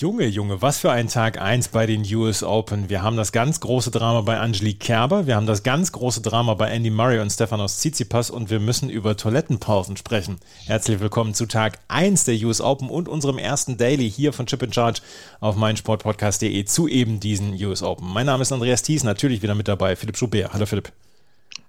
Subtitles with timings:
[0.00, 2.88] Junge, Junge, was für ein Tag 1 bei den US Open.
[2.88, 6.54] Wir haben das ganz große Drama bei Angelique Kerber, wir haben das ganz große Drama
[6.54, 10.38] bei Andy Murray und Stefanos Tsitsipas und wir müssen über Toilettenpausen sprechen.
[10.64, 14.62] Herzlich willkommen zu Tag 1 der US Open und unserem ersten Daily hier von Chip
[14.62, 15.02] in Charge
[15.38, 18.10] auf meinsportpodcast.de zu eben diesen US Open.
[18.10, 20.54] Mein Name ist Andreas Thies, natürlich wieder mit dabei, Philipp Schubert.
[20.54, 20.90] Hallo Philipp.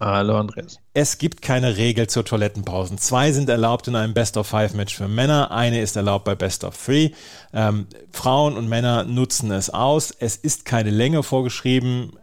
[0.03, 0.79] Hallo Andreas.
[0.95, 2.97] Es gibt keine Regel zur Toilettenpausen.
[2.97, 7.11] Zwei sind erlaubt in einem Best-of-Five-Match für Männer, eine ist erlaubt bei Best-of-Three.
[7.53, 10.09] Ähm, Frauen und Männer nutzen es aus.
[10.09, 12.13] Es ist keine Länge vorgeschrieben.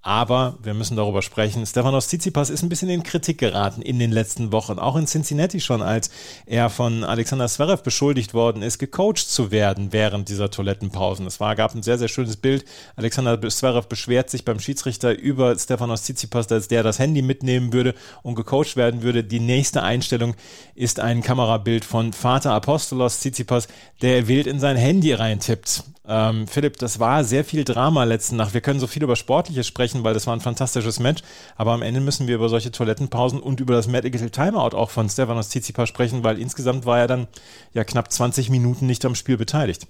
[0.00, 1.66] Aber wir müssen darüber sprechen.
[1.66, 4.78] Stefanos Tsitsipas ist ein bisschen in Kritik geraten in den letzten Wochen.
[4.78, 6.10] Auch in Cincinnati schon, als
[6.46, 11.26] er von Alexander Zverev beschuldigt worden ist, gecoacht zu werden während dieser Toilettenpausen.
[11.26, 12.64] Es war, gab ein sehr, sehr schönes Bild.
[12.94, 17.94] Alexander Zverev beschwert sich beim Schiedsrichter über Stefanos Tsitsipas, dass der das Handy mitnehmen würde
[18.22, 19.24] und gecoacht werden würde.
[19.24, 20.36] Die nächste Einstellung
[20.76, 23.66] ist ein Kamerabild von Vater Apostolos Tsitsipas,
[24.00, 25.82] der wild in sein Handy reintippt.
[26.10, 28.54] Ähm, Philipp, das war sehr viel Drama letzten Nacht.
[28.54, 31.22] Wir können so viel über Sportliches sprechen, weil das war ein fantastisches Match.
[31.56, 35.10] Aber am Ende müssen wir über solche Toilettenpausen und über das Medical Timeout auch von
[35.10, 37.28] Stefanos Tsitsipas sprechen, weil insgesamt war er dann
[37.74, 39.86] ja knapp 20 Minuten nicht am Spiel beteiligt.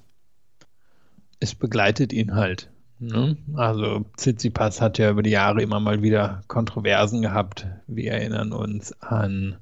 [1.39, 2.69] Es begleitet ihn halt.
[2.99, 3.37] Ne?
[3.55, 7.69] Also Tsitsipas hat ja über die Jahre immer mal wieder Kontroversen gehabt.
[7.87, 9.59] Wir erinnern uns an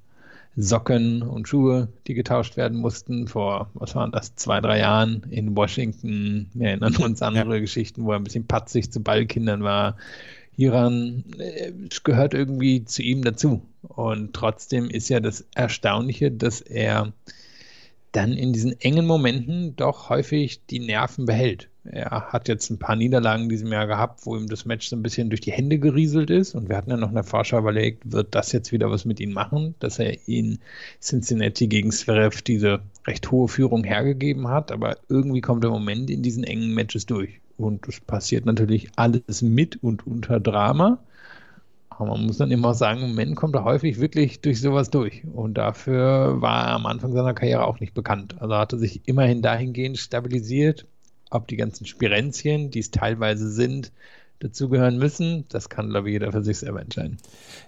[0.56, 5.54] Socken und Schuhe, die getauscht werden mussten vor, was waren das, zwei, drei Jahren in
[5.54, 6.48] Washington.
[6.54, 7.60] Wir erinnern uns an andere ja.
[7.60, 9.96] Geschichten, wo er ein bisschen patzig zu Ballkindern war.
[10.56, 13.60] Hieran äh, gehört irgendwie zu ihm dazu.
[13.82, 17.12] Und trotzdem ist ja das Erstaunliche, dass er
[18.17, 21.69] dann in diesen engen Momenten doch häufig die Nerven behält.
[21.84, 24.97] Er hat jetzt ein paar Niederlagen in diesem Jahr gehabt, wo ihm das Match so
[24.97, 26.55] ein bisschen durch die Hände gerieselt ist.
[26.55, 29.20] Und wir hatten ja noch in der Vorschau überlegt, wird das jetzt wieder was mit
[29.20, 30.58] ihm machen, dass er in
[31.00, 34.73] Cincinnati gegen Zverev diese recht hohe Führung hergegeben hat.
[34.73, 37.40] Aber irgendwie kommt er im Moment in diesen engen Matches durch.
[37.58, 40.98] Und es passiert natürlich alles mit und unter Drama.
[41.98, 45.23] Aber man muss dann immer sagen, Moment kommt er häufig wirklich durch sowas durch.
[45.33, 48.36] Und dafür war er am Anfang seiner Karriere auch nicht bekannt.
[48.40, 50.86] Also hat er sich immerhin dahingehend stabilisiert,
[51.30, 53.92] ob die ganzen Spirenzchen, die es teilweise sind,
[54.40, 57.17] dazugehören müssen, das kann, glaube ich, jeder für sich selber entscheiden.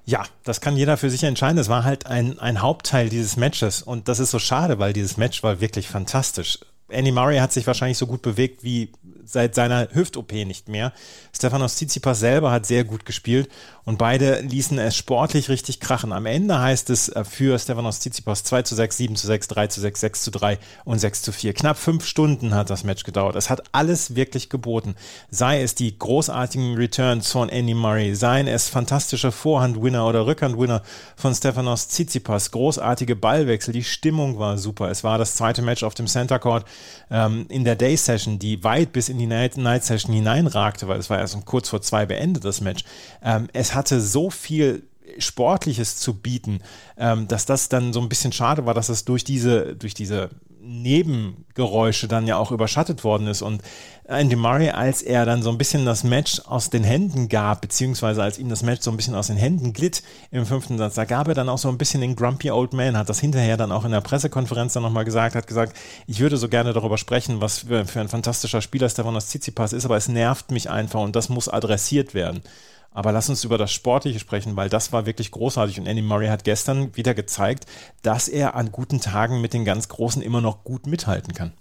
[0.05, 1.57] Ja, das kann jeder für sich entscheiden.
[1.57, 5.17] Das war halt ein, ein Hauptteil dieses Matches und das ist so schade, weil dieses
[5.17, 6.59] Match war wirklich fantastisch.
[6.91, 8.91] Andy Murray hat sich wahrscheinlich so gut bewegt wie
[9.29, 10.93] seit seiner Hüft-OP nicht mehr.
[11.35, 13.49] Stefanos Tsitsipas selber hat sehr gut gespielt
[13.85, 16.13] und beide ließen es sportlich richtig krachen.
[16.13, 19.67] Am Ende heißt es äh, für Stefanos Tsitsipas 2 zu 6, 7 zu 6, 3
[19.69, 21.55] zu 6, 6 zu 3 und 6 zu 4.
[21.55, 23.37] Knapp fünf Stunden hat das Match gedauert.
[23.37, 24.95] Es hat alles wirklich geboten.
[25.31, 30.83] Sei es die großartigen Returns von Andy Murray, seien es fantastische Vorhand-Winner oder Rückhand-Winner
[31.17, 34.91] von Stefanos Tsitsipas, großartige Ballwechsel, die Stimmung war super.
[34.91, 36.67] Es war das zweite Match auf dem Center Court
[37.11, 40.99] ähm, in der Day Session, die weit bis in die Night, Night Session hineinragte, weil
[40.99, 42.85] es war erst um kurz vor zwei beendet, das Match.
[43.23, 44.85] Ähm, es hatte so viel
[45.19, 46.61] Sportliches zu bieten,
[46.97, 50.31] ähm, dass das dann so ein bisschen schade war, dass es durch diese, durch diese
[50.69, 53.43] Nebengeräusche dann ja auch überschattet worden ist.
[53.43, 53.63] Und
[54.07, 58.23] Andy Murray, als er dann so ein bisschen das Match aus den Händen gab, beziehungsweise
[58.23, 61.05] als ihm das Match so ein bisschen aus den Händen glitt im fünften Satz, da
[61.05, 63.73] gab er dann auch so ein bisschen den Grumpy Old Man, hat das hinterher dann
[63.73, 65.77] auch in der Pressekonferenz dann nochmal gesagt, hat gesagt,
[66.07, 69.97] ich würde so gerne darüber sprechen, was für, ein fantastischer Spieler Stefanos Tsitsipas ist, aber
[69.97, 72.43] es nervt mich einfach und das muss adressiert werden.
[72.91, 75.79] Aber lass uns über das Sportliche sprechen, weil das war wirklich großartig.
[75.79, 77.67] Und Andy Murray hat gestern wieder gezeigt,
[78.03, 81.53] dass er an guten Tagen mit den ganz Großen immer noch gut mithalten kann.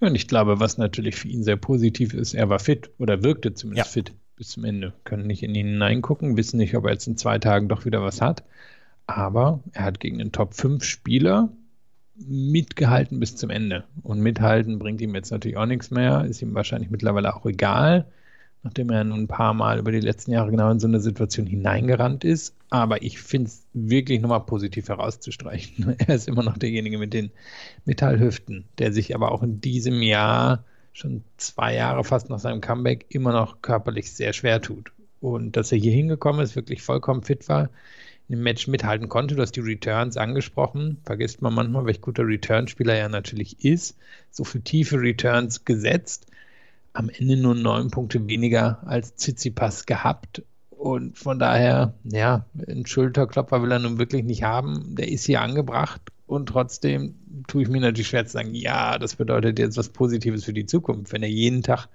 [0.00, 3.54] und ich glaube, was natürlich für ihn sehr positiv ist, er war fit oder wirkte
[3.54, 4.02] zumindest ja.
[4.02, 4.92] fit bis zum Ende.
[5.04, 8.02] Können nicht in ihn hineingucken, wissen nicht, ob er jetzt in zwei Tagen doch wieder
[8.02, 8.42] was hat.
[9.06, 11.50] Aber er hat gegen den Top 5 Spieler
[12.16, 13.84] mitgehalten bis zum Ende.
[14.02, 18.06] Und mithalten bringt ihm jetzt natürlich auch nichts mehr, ist ihm wahrscheinlich mittlerweile auch egal
[18.64, 21.46] nachdem er nun ein paar Mal über die letzten Jahre genau in so eine Situation
[21.46, 22.56] hineingerannt ist.
[22.70, 25.96] Aber ich finde es wirklich nochmal positiv herauszustreichen.
[25.98, 27.30] Er ist immer noch derjenige mit den
[27.84, 33.06] Metallhüften, der sich aber auch in diesem Jahr schon zwei Jahre fast nach seinem Comeback
[33.10, 34.92] immer noch körperlich sehr schwer tut.
[35.20, 37.68] Und dass er hier hingekommen ist, wirklich vollkommen fit war,
[38.28, 39.34] im Match mithalten konnte.
[39.34, 40.98] Du hast die Returns angesprochen.
[41.04, 43.98] Vergisst man manchmal, welch guter Returnspieler er natürlich ist.
[44.30, 46.26] So viele tiefe Returns gesetzt
[46.94, 50.42] am Ende nur neun Punkte weniger als Tsitsipas gehabt.
[50.70, 54.94] Und von daher, ja, einen Schulterklopfer will er nun wirklich nicht haben.
[54.96, 56.00] Der ist hier angebracht.
[56.26, 57.16] Und trotzdem
[57.48, 60.66] tue ich mir natürlich schwer zu sagen, ja, das bedeutet jetzt was Positives für die
[60.66, 61.88] Zukunft, wenn er jeden Tag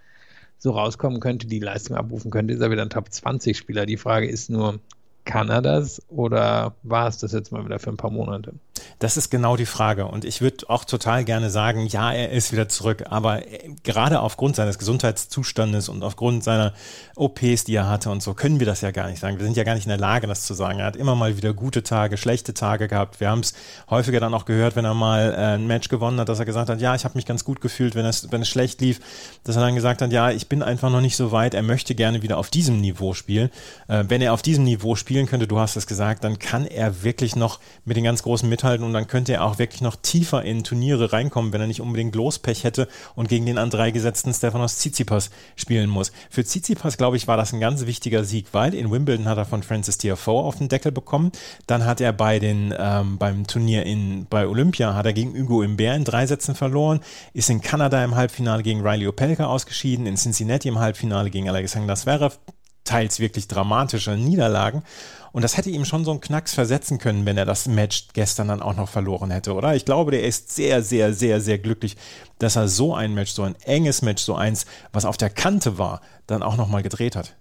[0.58, 3.86] so rauskommen könnte, die Leistung abrufen könnte, ist er wieder ein Top-20-Spieler.
[3.86, 4.80] Die Frage ist nur,
[5.24, 8.54] kann er das oder war es das jetzt mal wieder für ein paar Monate?
[8.98, 10.06] Das ist genau die Frage.
[10.06, 13.06] Und ich würde auch total gerne sagen, ja, er ist wieder zurück.
[13.10, 16.74] Aber äh, gerade aufgrund seines Gesundheitszustandes und aufgrund seiner
[17.16, 19.38] OPs, die er hatte und so, können wir das ja gar nicht sagen.
[19.38, 20.80] Wir sind ja gar nicht in der Lage, das zu sagen.
[20.80, 23.20] Er hat immer mal wieder gute Tage, schlechte Tage gehabt.
[23.20, 23.54] Wir haben es
[23.90, 26.70] häufiger dann auch gehört, wenn er mal äh, ein Match gewonnen hat, dass er gesagt
[26.70, 29.00] hat, ja, ich habe mich ganz gut gefühlt, wenn es, wenn es schlecht lief.
[29.44, 31.54] Dass er dann gesagt hat, ja, ich bin einfach noch nicht so weit.
[31.54, 33.50] Er möchte gerne wieder auf diesem Niveau spielen.
[33.88, 37.04] Äh, wenn er auf diesem Niveau spielen könnte, du hast es gesagt, dann kann er
[37.04, 39.96] wirklich noch mit den ganz großen mithalten mithalten und dann könnte er auch wirklich noch
[39.96, 43.92] tiefer in Turniere reinkommen, wenn er nicht unbedingt Lospech hätte und gegen den an drei
[43.92, 46.12] gesetzten Stefanos Tsitsipas spielen muss.
[46.30, 49.46] Für Tsitsipas, glaube ich, war das ein ganz wichtiger Sieg, weil in Wimbledon hat er
[49.46, 51.32] von Francis Tiafoe auf den Deckel bekommen.
[51.68, 55.62] Dann hat er bei den, ähm, beim Turnier in, bei Olympia hat er gegen Hugo
[55.62, 57.02] Imbert in drei Sätzen verloren,
[57.34, 61.96] ist in Kanada im Halbfinale gegen Riley Opelka ausgeschieden, in Cincinnati im Halbfinale gegen Alexander
[61.96, 62.38] Zverev,
[62.84, 64.84] teils wirklich dramatische Niederlagen.
[65.32, 68.48] Und das hätte ihm schon so einen Knacks versetzen können, wenn er das Match gestern
[68.48, 69.76] dann auch noch verloren hätte, oder?
[69.76, 71.98] Ich glaube, der ist sehr, sehr, sehr, sehr glücklich,
[72.40, 75.78] dass er so ein Match, so ein enges Match, so eins, was auf der Kante
[75.78, 77.36] war, dann auch nochmal gedreht hat.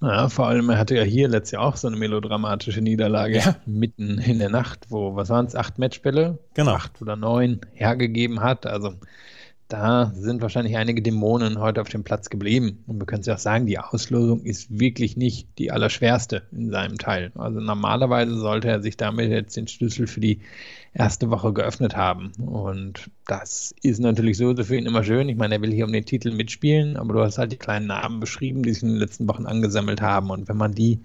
[0.00, 3.56] Ja, vor allem, er hatte ja hier letztes Jahr auch so eine melodramatische Niederlage ja.
[3.64, 6.38] mitten in der Nacht, wo, was waren es, acht Matchbälle?
[6.52, 6.72] Genau.
[6.72, 8.66] Acht oder neun hergegeben hat.
[8.66, 8.94] Also
[9.68, 12.84] da sind wahrscheinlich einige Dämonen heute auf dem Platz geblieben.
[12.86, 16.70] Und wir können es ja auch sagen, die Auslosung ist wirklich nicht die allerschwerste in
[16.70, 17.32] seinem Teil.
[17.34, 20.40] Also normalerweise sollte er sich damit jetzt den Schlüssel für die
[20.92, 22.32] erste Woche geöffnet haben.
[22.38, 25.28] Und das ist natürlich so, für ihn immer schön.
[25.30, 27.86] Ich meine, er will hier um den Titel mitspielen, aber du hast halt die kleinen
[27.86, 30.30] Namen beschrieben, die sich in den letzten Wochen angesammelt haben.
[30.30, 31.00] Und wenn man die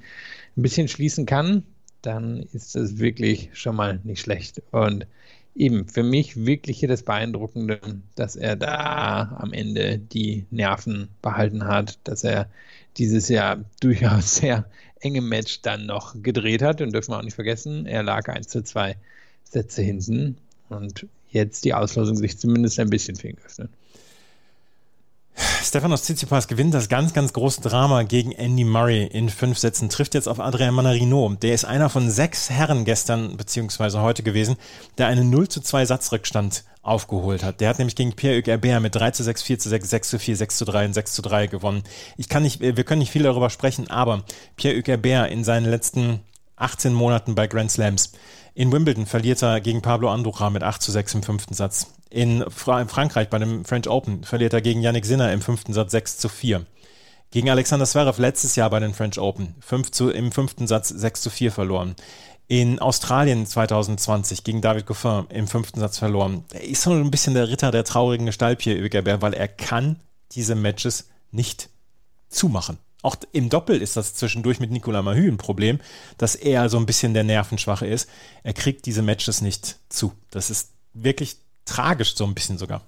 [0.58, 1.64] ein bisschen schließen kann,
[2.02, 4.62] dann ist es wirklich schon mal nicht schlecht.
[4.72, 5.08] Und
[5.56, 7.80] eben für mich wirklich hier das Beeindruckende,
[8.16, 12.50] dass er da am Ende die Nerven behalten hat, dass er
[12.98, 14.66] dieses Jahr durchaus sehr
[15.02, 18.48] enge Match dann noch gedreht hat und dürfen wir auch nicht vergessen, er lag 1
[18.48, 18.96] zu 2
[19.44, 20.38] Sätze hinten
[20.70, 23.70] und jetzt die Auslosung sich zumindest ein bisschen für ihn geöffnet.
[25.62, 30.14] Stefanos Tsitsipas gewinnt das ganz, ganz große Drama gegen Andy Murray in fünf Sätzen, trifft
[30.14, 31.36] jetzt auf Adrian Manarino.
[31.42, 34.56] Der ist einer von sechs Herren gestern beziehungsweise heute gewesen,
[34.98, 37.60] der einen 0 zu 2 Satzrückstand aufgeholt hat.
[37.60, 40.20] Der hat nämlich gegen Pierre-Hugues Herbert mit 3 zu 6, 4 zu 6, 6 zu
[40.20, 41.84] 4, 6 zu 3 und 6 zu 3 gewonnen.
[42.18, 44.24] Ich kann nicht, wir können nicht viel darüber sprechen, aber
[44.56, 46.22] Pierre-Hugues Herbert in seinen letzten
[46.56, 48.14] 18 Monaten bei Grand Slams
[48.60, 51.88] in Wimbledon verliert er gegen Pablo Andorra mit 8 zu 6 im fünften Satz.
[52.10, 55.74] In, Fra in Frankreich bei dem French Open verliert er gegen Yannick Sinner im fünften
[55.74, 56.66] Satz 6 zu 4.
[57.32, 61.22] Gegen Alexander Zverev letztes Jahr bei den French Open 5 zu, im fünften Satz 6
[61.22, 61.96] zu 4 verloren.
[62.48, 66.44] In Australien 2020 gegen David Goffin im fünften Satz verloren.
[66.52, 68.82] Er ist so ein bisschen der Ritter der traurigen Gestalt hier,
[69.22, 69.98] weil er kann
[70.32, 71.70] diese Matches nicht
[72.30, 72.80] zumachen.
[73.04, 75.80] Auch im Doppel ist das zwischendurch mit Nicolas Mahü ein Problem,
[76.18, 78.10] dass er so ein bisschen der Nervenschwache ist.
[78.44, 80.12] Er kriegt diese Matches nicht zu.
[80.32, 81.38] Das ist wirklich
[81.70, 82.82] tragisch, so ein bisschen sogar.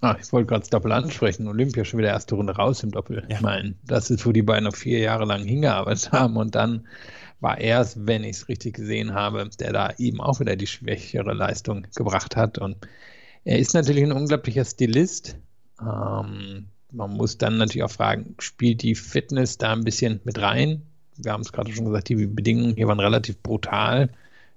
[0.00, 1.48] Ah, ich wollte gerade das Doppel ansprechen.
[1.48, 3.24] Olympia schon wieder erste Runde raus im Doppel.
[3.28, 3.36] Ja.
[3.36, 6.86] Ich meine, das ist, wo die beiden noch vier Jahre lang hingearbeitet haben und dann
[7.40, 10.66] war er es, wenn ich es richtig gesehen habe, der da eben auch wieder die
[10.66, 12.58] schwächere Leistung gebracht hat.
[12.58, 12.76] Und
[13.44, 15.36] er ist natürlich ein unglaublicher Stilist.
[15.80, 20.82] Ähm, man muss dann natürlich auch fragen, spielt die Fitness da ein bisschen mit rein?
[21.16, 24.10] Wir haben es gerade schon gesagt, die Bedingungen hier waren relativ brutal.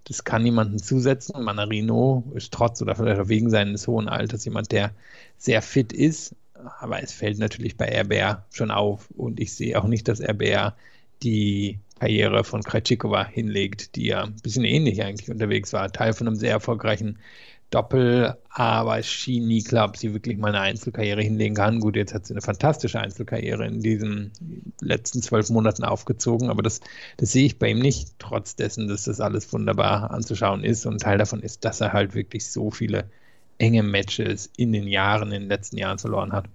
[0.05, 1.43] Das kann niemanden zusetzen.
[1.43, 4.91] Manarino ist trotz oder vielleicht wegen seines hohen Alters jemand, der
[5.38, 6.36] sehr fit ist.
[6.79, 9.10] Aber es fällt natürlich bei RBR schon auf.
[9.12, 10.75] Und ich sehe auch nicht, dass RBR
[11.24, 15.91] die Karriere von Krejcikova hinlegt, die ja ein bisschen ähnlich eigentlich unterwegs war.
[15.91, 17.20] Teil von einem sehr erfolgreichen
[17.72, 21.80] Doppel, aber es schien nie klar, ob sie wirklich mal eine Einzelkarriere hinlegen kann.
[21.80, 24.32] Gut, jetzt hat sie eine fantastische Einzelkarriere in diesen
[24.82, 26.82] letzten zwölf Monaten aufgezogen, aber das,
[27.18, 30.86] das sehe ich bei ihm nicht, trotz dessen, dass das alles wunderbar anzuschauen ist.
[30.86, 33.10] Und Teil davon ist, dass er halt wirklich so viele
[33.58, 36.46] enge Matches in den Jahren, in den letzten Jahren verloren hat.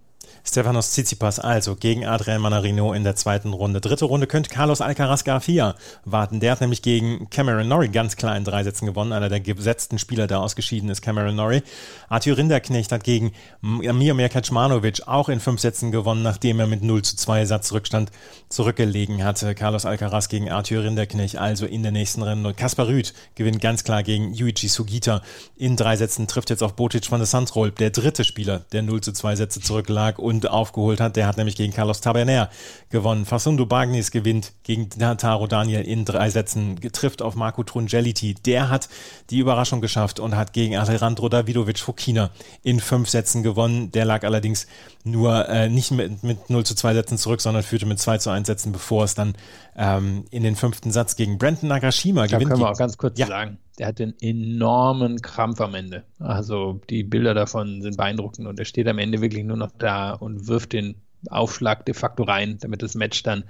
[0.45, 3.81] Stefanos Tsitsipas also gegen Adrian Manarino in der zweiten Runde.
[3.81, 5.75] Dritte Runde könnte Carlos Alcaraz Garcia
[6.05, 6.41] warten.
[6.41, 9.13] Der hat nämlich gegen Cameron Norrie ganz klar in drei Sätzen gewonnen.
[9.13, 11.63] Einer der gesetzten Spieler, der ausgeschieden ist, Cameron Norrie.
[12.09, 17.03] Arthur Rinderknecht hat gegen Miomir Kaczmanowicz auch in fünf Sätzen gewonnen, nachdem er mit 0
[17.03, 18.11] zu 2 Satzrückstand
[18.49, 19.55] zurückgelegen hatte.
[19.55, 22.55] Carlos Alcaraz gegen Arthur Rinderknecht also in der nächsten Runde.
[22.55, 25.23] Kaspar Rüth gewinnt ganz klar gegen Yuichi Sugita
[25.57, 29.01] in drei Sätzen, trifft jetzt auf Botic von der Sandrolp, der dritte Spieler, der 0
[29.01, 31.17] zu 2 Sätze zurücklag und aufgeholt hat.
[31.17, 32.51] Der hat nämlich gegen Carlos Taberner
[32.91, 33.25] gewonnen.
[33.25, 38.35] Facundo Bagnis gewinnt gegen Taro Daniel in drei Sätzen, trifft auf Marco Trungeliti.
[38.35, 38.89] Der hat
[39.31, 42.31] die Überraschung geschafft und hat gegen Alejandro Davidovic Fokina
[42.65, 43.93] in fünf Sätzen gewonnen.
[43.93, 44.67] Der lag allerdings
[45.05, 48.31] nur äh, nicht mit, mit 0 zu 2 Sätzen zurück, sondern führte mit 2 zu
[48.31, 49.37] 1 Sätzen, bevor es dann
[49.77, 52.51] ähm, in den fünften Satz gegen Brandon Nagashima da gewinnt.
[52.51, 53.29] können wir auch ganz kurz ja.
[53.29, 56.05] sagen, der hat einen enormen Krampf am Ende.
[56.19, 60.13] Also die Bilder davon sind beeindruckend und er steht am Ende wirklich nur noch da
[60.13, 60.97] und wirft den
[61.29, 63.45] Aufschlag de facto rein, damit das Match dann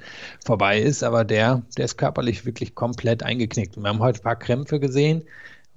[0.44, 1.02] vorbei ist.
[1.02, 3.76] Aber der, der ist körperlich wirklich komplett eingeknickt.
[3.76, 5.24] Wir haben heute ein paar Krämpfe gesehen.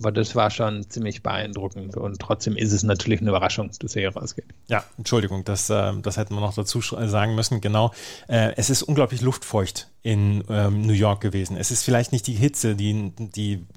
[0.01, 4.01] Aber das war schon ziemlich beeindruckend und trotzdem ist es natürlich eine Überraschung, dass er
[4.03, 4.46] hier rausgeht.
[4.68, 7.60] Ja, Entschuldigung, das, äh, das hätten wir noch dazu sagen müssen.
[7.60, 7.91] Genau,
[8.29, 11.58] äh, es ist unglaublich luftfeucht in ähm, New York gewesen.
[11.58, 13.68] Es ist vielleicht nicht die Hitze, die, die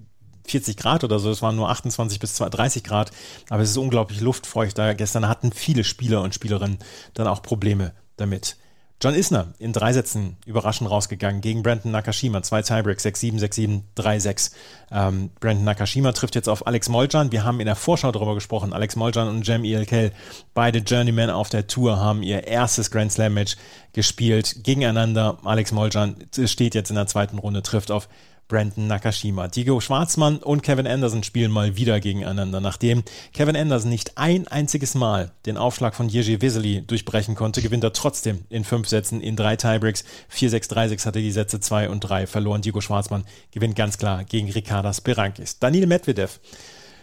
[0.46, 3.10] 40 Grad oder so, es waren nur 28 bis 30 Grad,
[3.48, 4.76] aber es ist unglaublich luftfeucht.
[4.78, 6.78] Da gestern hatten viele Spieler und Spielerinnen
[7.14, 8.56] dann auch Probleme damit.
[9.02, 12.40] John Isner in drei Sätzen überraschend rausgegangen gegen Brandon Nakashima.
[12.44, 14.52] Zwei Tiebreaks, 6-7, 6-7, 3-6.
[14.92, 17.32] Ähm, Brandon Nakashima trifft jetzt auf Alex Moljan.
[17.32, 18.72] Wir haben in der Vorschau darüber gesprochen.
[18.72, 20.12] Alex Moljan und Jem Elkel,
[20.54, 23.56] beide Journeymen auf der Tour, haben ihr erstes Grand Slam Match
[23.92, 25.38] gespielt gegeneinander.
[25.42, 28.08] Alex Moljan steht jetzt in der zweiten Runde, trifft auf
[28.52, 29.48] Brandon Nakashima.
[29.48, 32.60] Diego Schwarzmann und Kevin Anderson spielen mal wieder gegeneinander.
[32.60, 37.82] Nachdem Kevin Anderson nicht ein einziges Mal den Aufschlag von Jerzy Vesely durchbrechen konnte, gewinnt
[37.82, 40.04] er trotzdem in fünf Sätzen in drei Tiebreaks.
[40.30, 42.60] 4-6, 3-6 hatte die Sätze 2 und 3 verloren.
[42.60, 45.58] Diego Schwarzmann gewinnt ganz klar gegen Ricardas Berankis.
[45.58, 46.38] Daniel Medvedev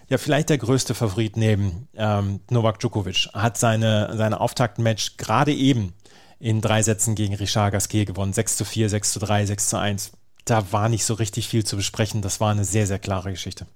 [0.08, 5.94] ja, vielleicht der größte Favorit neben ähm, Novak Djokovic, hat seine, seine Auftaktmatch gerade eben
[6.40, 8.34] in drei Sätzen gegen Richard Gasquet gewonnen.
[8.34, 10.12] 6 zu 4, 6 zu 3, 6 zu 1
[10.50, 12.22] da war nicht so richtig viel zu besprechen.
[12.22, 13.68] Das war eine sehr, sehr klare Geschichte.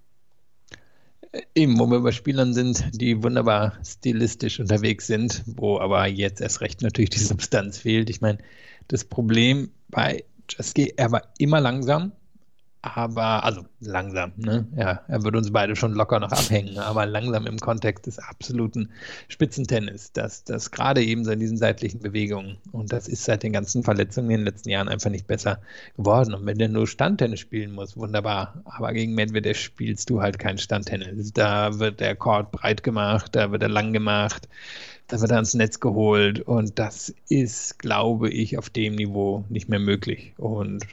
[1.55, 6.61] Eben, wo wir bei Spielern sind, die wunderbar stilistisch unterwegs sind, wo aber jetzt erst
[6.61, 8.09] recht natürlich die Substanz fehlt.
[8.09, 8.37] Ich meine,
[8.87, 12.11] das Problem bei Jaski, er war immer langsam,
[12.83, 14.67] aber, also langsam, ne?
[14.75, 18.89] Ja, er würde uns beide schon locker noch abhängen, aber langsam im Kontext des absoluten
[19.29, 23.53] Spitzentennis, dass das gerade eben so in diesen seitlichen Bewegungen und das ist seit den
[23.53, 25.59] ganzen Verletzungen in den letzten Jahren einfach nicht besser
[25.95, 26.33] geworden.
[26.33, 30.57] Und wenn der nur Standtennis spielen muss, wunderbar, aber gegen Medvedev spielst du halt kein
[30.57, 31.31] Standtennis.
[31.31, 34.49] Da wird der Court breit gemacht, da wird er lang gemacht,
[35.07, 39.69] da wird er ans Netz geholt und das ist, glaube ich, auf dem Niveau nicht
[39.69, 40.33] mehr möglich.
[40.35, 40.85] Und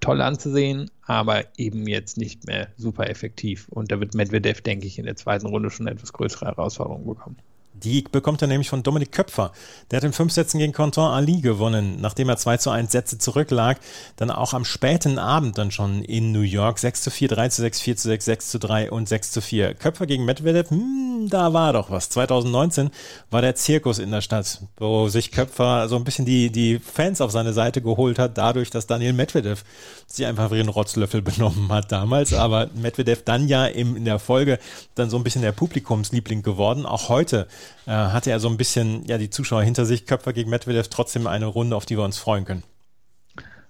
[0.00, 3.68] toll anzusehen, aber eben jetzt nicht mehr super effektiv.
[3.68, 7.36] Und da wird Medvedev, denke ich, in der zweiten Runde schon etwas größere Herausforderungen bekommen.
[7.82, 9.52] Die bekommt er nämlich von Dominik Köpfer.
[9.90, 13.18] Der hat in fünf Sätzen gegen Conton Ali gewonnen, nachdem er 2 zu 1 Sätze
[13.18, 13.78] zurücklag.
[14.16, 16.78] Dann auch am späten Abend dann schon in New York.
[16.78, 19.40] 6 zu 4, 3 zu 6, 4 zu 6, 6 zu 3 und 6 zu
[19.40, 19.74] 4.
[19.74, 22.08] Köpfer gegen Medvedev, hm, da war doch was.
[22.10, 22.90] 2019
[23.30, 27.20] war der Zirkus in der Stadt, wo sich Köpfer so ein bisschen die, die Fans
[27.20, 29.64] auf seine Seite geholt hat, dadurch, dass Daniel Medvedev
[30.06, 32.32] sich einfach wie ein Rotzlöffel benommen hat damals.
[32.32, 34.58] Aber Medvedev dann ja im, in der Folge
[34.94, 36.86] dann so ein bisschen der Publikumsliebling geworden.
[36.86, 37.46] Auch heute
[37.86, 40.06] äh, hatte er so ein bisschen ja die Zuschauer hinter sich.
[40.06, 42.62] Köpfer gegen Medvedev trotzdem eine Runde, auf die wir uns freuen können.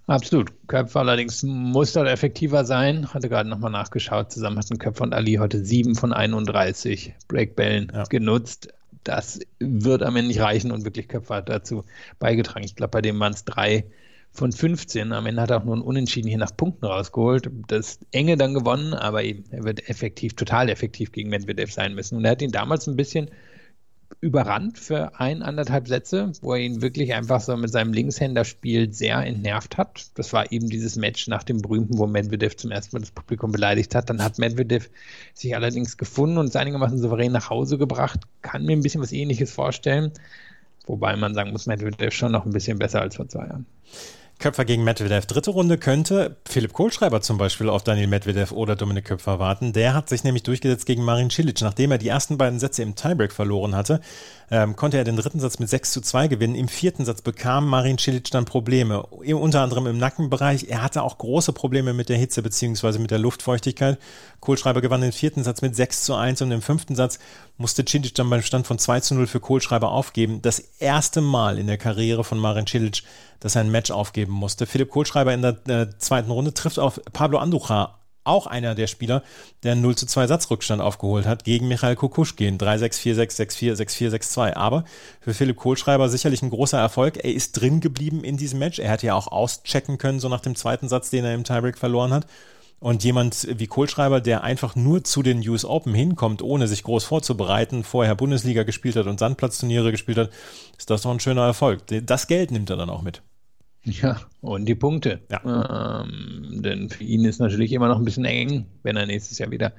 [0.09, 0.51] Absolut.
[0.69, 3.13] Köpfer allerdings muss dort effektiver sein.
[3.13, 4.33] Hatte gerade nochmal nachgeschaut.
[4.33, 8.05] Zusammen hatten Köpfer und Ali heute sieben von 31 Breakbällen ja.
[8.05, 8.69] genutzt.
[9.05, 11.85] Das wird am Ende nicht reichen und wirklich Köpfer hat dazu
[12.19, 12.65] beigetragen.
[12.65, 13.85] Ich glaube, bei dem waren es drei
[14.33, 15.13] von 15.
[15.13, 17.51] Am Ende hat er auch nur ein Unentschieden hier nach Punkten rausgeholt.
[17.67, 22.17] Das Enge dann gewonnen, aber eben, er wird effektiv, total effektiv gegen Medvedev sein müssen.
[22.17, 23.31] Und er hat ihn damals ein bisschen
[24.21, 29.19] überrannt für ein, anderthalb Sätze, wo er ihn wirklich einfach so mit seinem Linkshänderspiel sehr
[29.25, 30.07] entnervt hat.
[30.15, 33.53] Das war eben dieses Match nach dem berühmten, wo Medvedev zum ersten Mal das Publikum
[33.53, 34.11] beleidigt hat.
[34.11, 34.91] Dann hat Medvedev
[35.35, 38.21] sich allerdings gefunden und es einigermaßen souverän nach Hause gebracht.
[38.43, 40.13] Kann mir ein bisschen was ähnliches vorstellen.
[40.87, 43.67] Wobei man sagen muss, Medvedev schon noch ein bisschen besser als vor zwei Jahren.
[44.39, 45.27] Köpfer gegen Medvedev.
[45.27, 49.73] Dritte Runde könnte Philipp Kohlschreiber zum Beispiel auf Daniel Medvedev oder Dominik Köpfer warten.
[49.73, 51.61] Der hat sich nämlich durchgesetzt gegen Marin Cilic.
[51.61, 54.01] Nachdem er die ersten beiden Sätze im Tiebreak verloren hatte,
[54.51, 56.55] ähm, konnte er den dritten Satz mit 6 zu 2 gewinnen.
[56.55, 60.69] Im vierten Satz bekam Marin Cilic dann Probleme, unter anderem im Nackenbereich.
[60.69, 62.99] Er hatte auch große Probleme mit der Hitze bzw.
[62.99, 63.99] mit der Luftfeuchtigkeit.
[64.41, 67.19] Kohlschreiber gewann den vierten Satz mit 6 zu 1 und im fünften Satz
[67.57, 70.41] musste Cilic dann beim Stand von 2 zu 0 für Kohlschreiber aufgeben.
[70.43, 73.03] Das erste Mal in der Karriere von Marin Cilic,
[73.41, 74.67] dass er ein Match aufgeben musste.
[74.67, 79.23] Philipp Kohlschreiber in der äh, zweiten Runde trifft auf Pablo Andujar auch einer der Spieler,
[79.63, 82.59] der einen 0 zu 2 Satzrückstand aufgeholt hat gegen Michael Kukuschkin.
[82.59, 84.55] 3-6, 4-6, 6-4, 6-4, 6-2.
[84.55, 84.85] Aber
[85.21, 87.17] für Philipp Kohlschreiber sicherlich ein großer Erfolg.
[87.17, 88.79] Er ist drin geblieben in diesem Match.
[88.79, 91.79] Er hätte ja auch auschecken können, so nach dem zweiten Satz, den er im Tiebreak
[91.79, 92.27] verloren hat.
[92.81, 97.05] Und jemand wie Kohlschreiber, der einfach nur zu den US Open hinkommt, ohne sich groß
[97.05, 100.31] vorzubereiten, vorher Bundesliga gespielt hat und Sandplatzturniere gespielt hat,
[100.77, 101.81] ist das doch ein schöner Erfolg.
[102.05, 103.21] Das Geld nimmt er dann auch mit.
[103.91, 105.21] Ja, und die Punkte.
[105.31, 106.03] Ja.
[106.03, 109.51] Ähm, denn für ihn ist natürlich immer noch ein bisschen eng, wenn er nächstes Jahr
[109.51, 109.73] wieder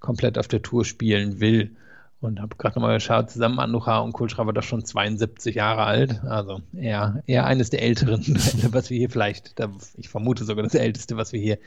[0.00, 1.76] komplett auf der Tour spielen will.
[2.20, 6.22] Und habe gerade nochmal geschaut, zusammen Anducha und Kulschra war doch schon 72 Jahre alt.
[6.24, 8.22] Also eher, eher eines der älteren
[8.72, 9.54] was wir hier vielleicht,
[9.98, 11.58] ich vermute sogar das älteste, was wir hier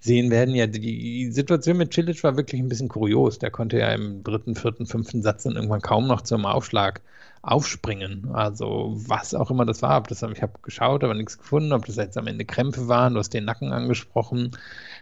[0.00, 0.54] sehen werden.
[0.54, 3.38] Ja, die Situation mit Cilic war wirklich ein bisschen kurios.
[3.38, 7.00] Der konnte ja im dritten, vierten, fünften Satz dann irgendwann kaum noch zum Aufschlag
[7.46, 8.30] aufspringen.
[8.32, 10.02] Also was auch immer das war.
[10.02, 13.14] Das, ich habe geschaut, aber nichts gefunden, ob das jetzt am Ende Krämpfe waren.
[13.14, 14.52] Du hast den Nacken angesprochen.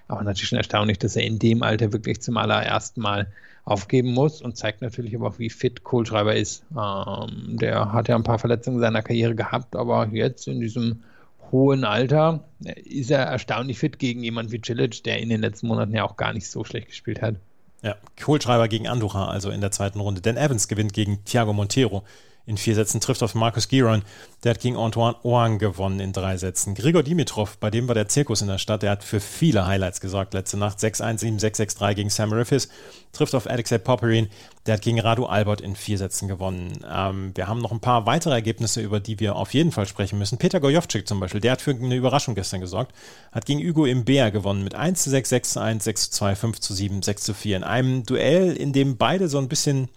[0.09, 3.29] Aber natürlich schon erstaunlich, dass er in dem Alter wirklich zum allerersten Mal
[3.65, 6.65] aufgeben muss und zeigt natürlich aber auch, wie fit Kohlschreiber ist.
[6.73, 11.05] Ähm, der hat ja ein paar Verletzungen in seiner Karriere gehabt, aber jetzt in diesem
[11.53, 12.43] hohen Alter
[12.85, 16.17] ist er erstaunlich fit gegen jemanden wie Cilic, der in den letzten Monaten ja auch
[16.17, 17.37] gar nicht so schlecht gespielt hat.
[17.83, 20.21] Ja, Kohlschreiber gegen Andujar, also in der zweiten Runde.
[20.21, 22.05] Dan Evans gewinnt gegen Thiago Montero
[22.45, 24.03] in vier Sätzen, trifft auf Markus Giron.
[24.43, 26.75] Der hat gegen Antoine Oang gewonnen in drei Sätzen.
[26.75, 30.01] Grigor Dimitrov, bei dem war der Zirkus in der Stadt, der hat für viele Highlights
[30.01, 30.79] gesorgt letzte Nacht.
[30.79, 32.69] 6-1, 7-6, 6-3 gegen Sam Riffis,
[33.13, 34.29] trifft auf Alexei Popperin.
[34.67, 36.73] Der hat gegen Radu Albert in vier Sätzen gewonnen.
[36.89, 40.19] Ähm, wir haben noch ein paar weitere Ergebnisse, über die wir auf jeden Fall sprechen
[40.19, 40.39] müssen.
[40.39, 42.93] Peter Gojovcik zum Beispiel, der hat für eine Überraschung gestern gesorgt.
[43.31, 47.33] Hat gegen Hugo Imbert gewonnen mit 1 6, 6 1, 6 2, 5 7, 6
[47.33, 47.57] 4.
[47.57, 49.89] In einem Duell, in dem beide so ein bisschen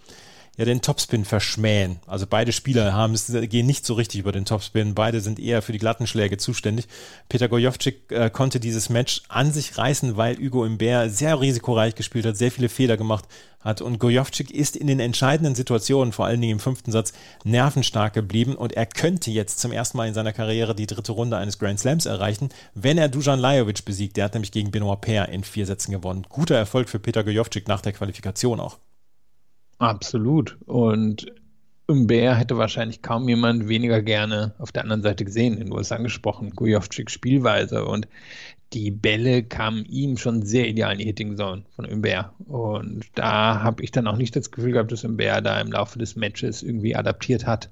[0.57, 1.99] ja den Topspin verschmähen.
[2.07, 4.95] Also beide Spieler haben es, gehen nicht so richtig über den Topspin.
[4.95, 6.87] Beide sind eher für die glatten Schläge zuständig.
[7.29, 12.25] Peter Gojovcik äh, konnte dieses Match an sich reißen, weil Hugo Imbert sehr risikoreich gespielt
[12.25, 13.25] hat, sehr viele Fehler gemacht
[13.59, 13.81] hat.
[13.81, 18.55] Und Gojovcik ist in den entscheidenden Situationen, vor allen Dingen im fünften Satz, nervenstark geblieben.
[18.55, 21.79] Und er könnte jetzt zum ersten Mal in seiner Karriere die dritte Runde eines Grand
[21.79, 24.15] Slams erreichen, wenn er Dujan Lajovic besiegt.
[24.15, 26.25] Der hat nämlich gegen Benoit Paire in vier Sätzen gewonnen.
[26.29, 28.77] Guter Erfolg für Peter Gojovcik nach der Qualifikation auch.
[29.77, 30.57] Absolut.
[30.65, 31.31] Und
[31.87, 35.69] Umber hätte wahrscheinlich kaum jemand weniger gerne auf der anderen Seite gesehen.
[35.69, 38.07] Du hast angesprochen, Gujovcik Spielweise und
[38.73, 42.33] die Bälle kamen ihm schon sehr ideal in die Hitting Zone von Umber.
[42.47, 45.99] Und da habe ich dann auch nicht das Gefühl gehabt, dass Umber da im Laufe
[45.99, 47.69] des Matches irgendwie adaptiert hat.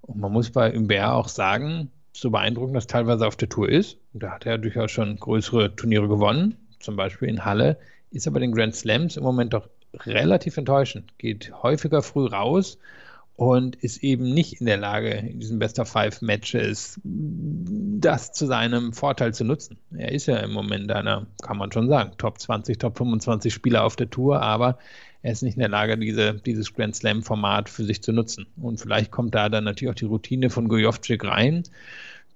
[0.00, 3.98] Und man muss bei Umber auch sagen, so beeindruckend das teilweise auf der Tour ist,
[4.12, 7.78] und da hat er durchaus schon größere Turniere gewonnen, zum Beispiel in Halle,
[8.10, 9.68] ist aber den Grand Slams im Moment doch
[10.00, 11.16] relativ enttäuschend.
[11.18, 12.78] Geht häufiger früh raus
[13.36, 18.46] und ist eben nicht in der Lage, in diesen Best of Five Matches das zu
[18.46, 19.78] seinem Vorteil zu nutzen.
[19.96, 23.84] Er ist ja im Moment einer, kann man schon sagen, Top 20, Top 25 Spieler
[23.84, 24.78] auf der Tour, aber
[25.22, 28.46] er ist nicht in der Lage, diese, dieses Grand Slam-Format für sich zu nutzen.
[28.60, 31.62] Und vielleicht kommt da dann natürlich auch die Routine von Gojovcik rein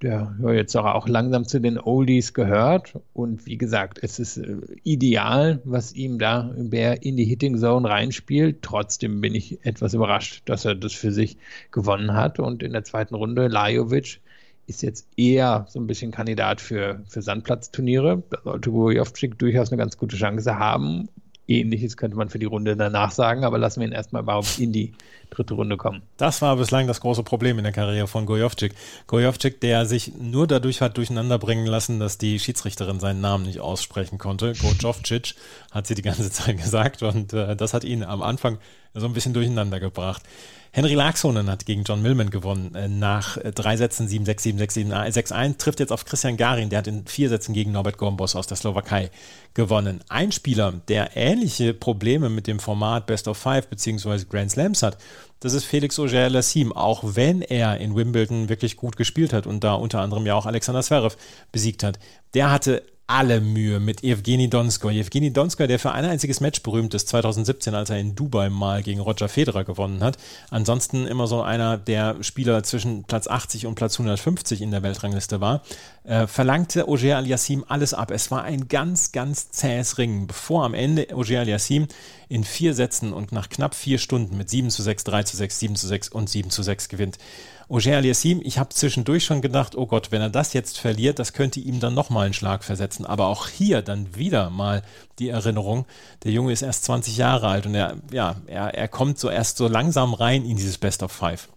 [0.03, 2.99] der ja, jetzt auch langsam zu den Oldies gehört.
[3.13, 8.63] Und wie gesagt, es ist äh, ideal, was ihm da in die Hitting Zone reinspielt.
[8.63, 11.39] Trotzdem bin ich etwas überrascht, dass er das für sich
[11.71, 12.39] gewonnen hat.
[12.39, 14.21] Und in der zweiten Runde, Lajovic
[14.67, 18.23] ist jetzt eher so ein bisschen Kandidat für, für Sandplatzturniere.
[18.31, 21.09] Da sollte Gojovcik durchaus eine ganz gute Chance haben.
[21.49, 24.73] Ähnliches könnte man für die Runde danach sagen, aber lassen wir ihn erstmal überhaupt in
[24.73, 24.93] die
[25.31, 26.03] dritte Runde kommen.
[26.17, 28.75] Das war bislang das große Problem in der Karriere von Gojovcik.
[29.07, 33.61] Gojovcik, der sich nur dadurch hat durcheinander bringen lassen, dass die Schiedsrichterin seinen Namen nicht
[33.61, 34.55] aussprechen konnte.
[34.55, 35.35] Gojovcic
[35.71, 38.59] hat sie die ganze Zeit gesagt und äh, das hat ihn am Anfang
[38.95, 40.23] so ein bisschen durcheinander gebracht.
[40.77, 42.75] Henry Laaksonen hat gegen John Millman gewonnen.
[42.75, 46.69] Äh, nach äh, drei Sätzen 7-6, 7-6, 7-6-1 trifft jetzt auf Christian Garin.
[46.69, 49.11] Der hat in vier Sätzen gegen Norbert Gombos aus der Slowakei
[49.55, 50.01] gewonnen.
[50.11, 54.27] Ein Spieler, der ähnliche Probleme mit dem Format Best of Five bzw.
[54.29, 54.99] Grand Slams hat,
[55.41, 59.73] das ist Felix Auger-Lassim, auch wenn er in Wimbledon wirklich gut gespielt hat und da
[59.73, 61.17] unter anderem ja auch Alexander Zverev
[61.53, 61.99] besiegt hat.
[62.35, 64.99] Der hatte alle Mühe mit Evgeny Donskoy.
[64.99, 68.83] Evgeny Donskoy, der für ein einziges Match berühmt ist, 2017, als er in Dubai mal
[68.83, 70.19] gegen Roger Federer gewonnen hat.
[70.51, 75.41] Ansonsten immer so einer der Spieler zwischen Platz 80 und Platz 150 in der Weltrangliste
[75.41, 75.63] war,
[76.03, 78.11] äh, verlangte Ogier Aliassim alles ab.
[78.11, 81.87] Es war ein ganz, ganz zähes Ringen, bevor am Ende Ogier Aliassim
[82.29, 85.59] in vier Sätzen und nach knapp vier Stunden mit 7 zu 6, 3 zu 6,
[85.61, 87.19] 7 zu 6 und 7 zu 6 gewinnt.
[87.69, 91.33] Ogier Aliassim, ich habe zwischendurch schon gedacht, oh Gott, wenn er das jetzt verliert, das
[91.33, 93.05] könnte ihm dann nochmal einen Schlag versetzen.
[93.05, 94.83] Aber auch hier dann wieder mal
[95.19, 95.85] die Erinnerung,
[96.23, 99.57] der Junge ist erst 20 Jahre alt und er, ja, er, er kommt so erst
[99.57, 101.49] so langsam rein in dieses Best of Five.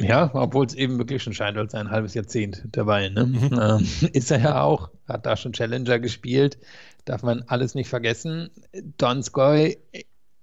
[0.00, 3.08] Ja, obwohl es eben wirklich schon scheint, als ein halbes Jahrzehnt dabei.
[3.08, 3.26] Ne?
[3.26, 3.50] Mhm.
[3.60, 6.58] Ähm, ist er ja auch, hat da schon Challenger gespielt,
[7.04, 8.50] darf man alles nicht vergessen.
[8.98, 9.78] Donskoy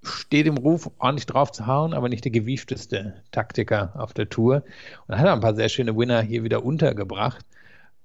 [0.04, 4.64] steht im Ruf, ordentlich drauf zu hauen, aber nicht der gewiefteste Taktiker auf der Tour.
[5.08, 7.46] Und hat ein paar sehr schöne Winner hier wieder untergebracht.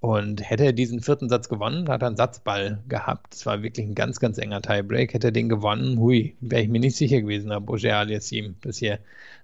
[0.00, 3.35] Und hätte er diesen vierten Satz gewonnen, hat er einen Satzball gehabt.
[3.35, 5.14] Es war wirklich ein ganz, ganz enger Tiebreak.
[5.14, 8.76] Hätte er den gewonnen, hui, wäre ich mir nicht sicher gewesen, ob Auger Aliassim das
[8.76, 8.98] hier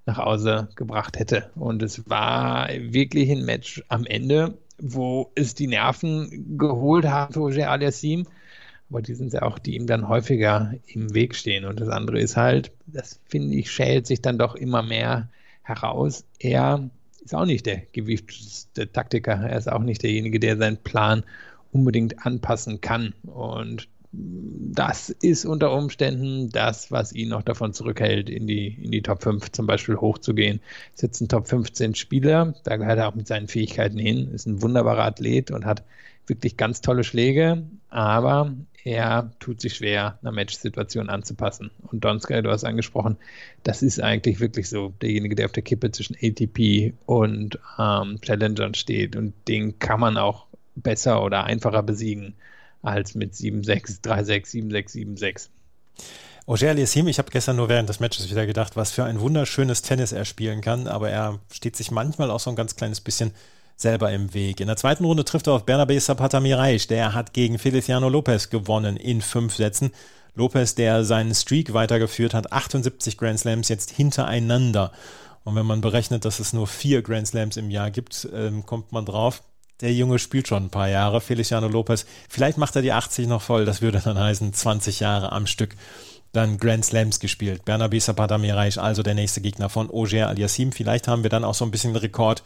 [0.04, 1.50] nach Hause gebracht hätte.
[1.54, 7.40] Und es war wirklich ein Match am Ende, wo es die Nerven geholt haben für
[7.40, 8.26] Auger Aliassim.
[8.92, 11.64] Aber die sind ja auch, die ihm dann häufiger im Weg stehen.
[11.64, 15.31] Und das andere ist halt, das finde ich, schält sich dann doch immer mehr
[15.62, 16.26] heraus.
[16.38, 16.90] Er
[17.24, 19.33] ist auch nicht der gewiefte Taktiker.
[19.33, 21.24] Er ist auch nicht derjenige, der seinen Plan
[21.72, 23.14] unbedingt anpassen kann.
[23.22, 29.00] Und das ist unter Umständen das, was ihn noch davon zurückhält, in die, in die
[29.00, 30.61] Top 5 zum Beispiel hochzugehen.
[30.94, 34.46] Ist jetzt ein Top 15 Spieler, da gehört er auch mit seinen Fähigkeiten hin, ist
[34.46, 35.83] ein wunderbarer Athlet und hat
[36.26, 38.54] wirklich ganz tolle Schläge, aber
[38.85, 41.70] er tut sich schwer, einer Matchsituation anzupassen.
[41.82, 43.16] Und Donska, du hast angesprochen,
[43.62, 48.74] das ist eigentlich wirklich so derjenige, der auf der Kippe zwischen ATP und ähm, Challengern
[48.74, 49.14] steht.
[49.14, 52.35] Und den kann man auch besser oder einfacher besiegen
[52.82, 55.48] als mit 7-6, 3-6, 7-6, 7-6.
[56.46, 59.82] Auger Aliassime, ich habe gestern nur während des Matches wieder gedacht, was für ein wunderschönes
[59.82, 63.30] Tennis er spielen kann, aber er steht sich manchmal auch so ein ganz kleines bisschen
[63.82, 64.60] selber im Weg.
[64.60, 66.86] In der zweiten Runde trifft er auf Bernabe Zapata Miraisch.
[66.86, 69.90] Der hat gegen Feliciano Lopez gewonnen in fünf Sätzen.
[70.34, 74.92] Lopez, der seinen Streak weitergeführt hat, 78 Grand Slams jetzt hintereinander.
[75.44, 78.92] Und wenn man berechnet, dass es nur vier Grand Slams im Jahr gibt, ähm, kommt
[78.92, 79.42] man drauf.
[79.80, 81.20] Der Junge spielt schon ein paar Jahre.
[81.20, 83.64] Feliciano Lopez, vielleicht macht er die 80 noch voll.
[83.64, 85.76] Das würde dann heißen 20 Jahre am Stück
[86.32, 87.64] dann Grand Slams gespielt.
[87.64, 90.72] Bernabe Zapata Miraisch, also der nächste Gegner von Auger Aliassim.
[90.72, 92.42] Vielleicht haben wir dann auch so ein bisschen Rekord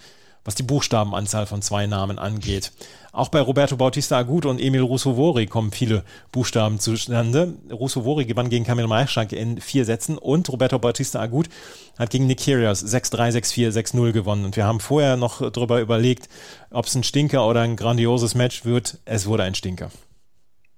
[0.46, 2.72] was die Buchstabenanzahl von zwei Namen angeht.
[3.12, 7.54] Auch bei Roberto Bautista Agut und Emil Rusovori kommen viele Buchstaben zustande.
[7.70, 11.48] Rusovori gewann gegen Kamil Maishak in vier Sätzen und Roberto Bautista Agut
[11.98, 14.44] hat gegen Nick Kyrgios 6-3, 6-4, 6-0 gewonnen.
[14.44, 16.28] Und wir haben vorher noch darüber überlegt,
[16.70, 18.98] ob es ein Stinker oder ein grandioses Match wird.
[19.04, 19.90] Es wurde ein Stinker.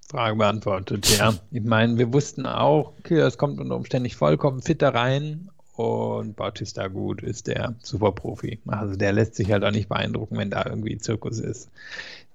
[0.08, 1.34] Frage beantwortet, ja.
[1.50, 6.88] Ich meine, wir wussten auch, Kyrgios kommt unter Umständen vollkommen fit da rein und Bautista
[6.88, 8.58] Gut ist der Superprofi.
[8.66, 11.70] Also der lässt sich halt auch nicht beeindrucken, wenn da irgendwie Zirkus ist.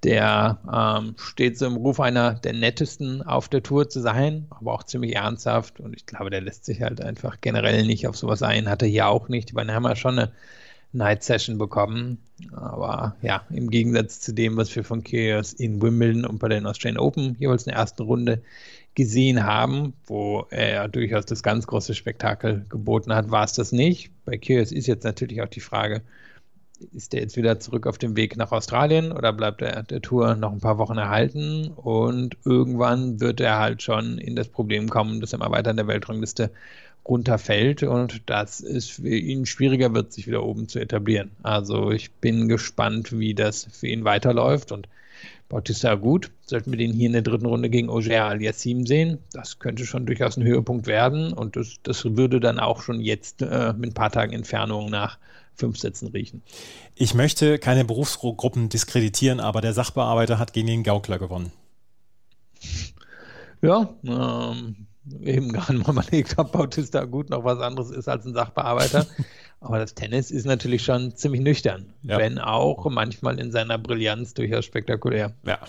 [0.04, 4.72] Der ähm, steht so im Ruf einer der nettesten auf der Tour zu sein, aber
[4.74, 5.82] auch ziemlich ernsthaft.
[5.82, 8.70] Und ich glaube, der lässt sich halt einfach generell nicht auf sowas ein.
[8.70, 9.50] Hatte hier auch nicht.
[9.50, 10.32] Ich meine, haben wir schon eine
[10.94, 12.20] Night Session bekommen.
[12.54, 16.66] Aber ja, im Gegensatz zu dem, was wir von Kyrgios in Wimbledon und bei den
[16.66, 18.42] Australian Open jeweils in der ersten Runde
[18.96, 24.12] gesehen haben, wo er durchaus das ganz große Spektakel geboten hat, war es das nicht.
[24.26, 26.02] Bei Kyrgios ist jetzt natürlich auch die Frage,
[26.94, 30.36] ist er jetzt wieder zurück auf dem Weg nach Australien oder bleibt er der Tour
[30.36, 31.68] noch ein paar Wochen erhalten?
[31.68, 35.78] Und irgendwann wird er halt schon in das Problem kommen, dass er mal weiter in
[35.78, 36.52] der Weltrangliste
[37.06, 41.32] runterfällt und dass es für ihn schwieriger wird, sich wieder oben zu etablieren.
[41.44, 44.88] Also ich bin gespannt, wie das für ihn weiterläuft und
[45.54, 46.32] Bautista gut.
[46.48, 49.20] Sollten wir den hier in der dritten Runde gegen Auger Aliassim sehen.
[49.34, 53.44] Das könnte schon durchaus ein Höhepunkt werden und das, das würde dann auch schon jetzt
[53.44, 55.20] äh, mit ein paar Tagen Entfernung nach
[55.54, 56.42] fünf Sätzen riechen.
[56.96, 61.52] Ich möchte keine Berufsgruppen diskreditieren, aber der Sachbearbeiter hat gegen den Gaukler gewonnen.
[63.62, 64.88] Ja, ähm,
[65.22, 69.06] eben gerade mal überlegt, ob Bautista gut noch was anderes ist als ein Sachbearbeiter.
[69.60, 72.18] Aber das Tennis ist natürlich schon ziemlich nüchtern, ja.
[72.18, 75.34] wenn auch manchmal in seiner Brillanz durchaus spektakulär.
[75.46, 75.60] Ja.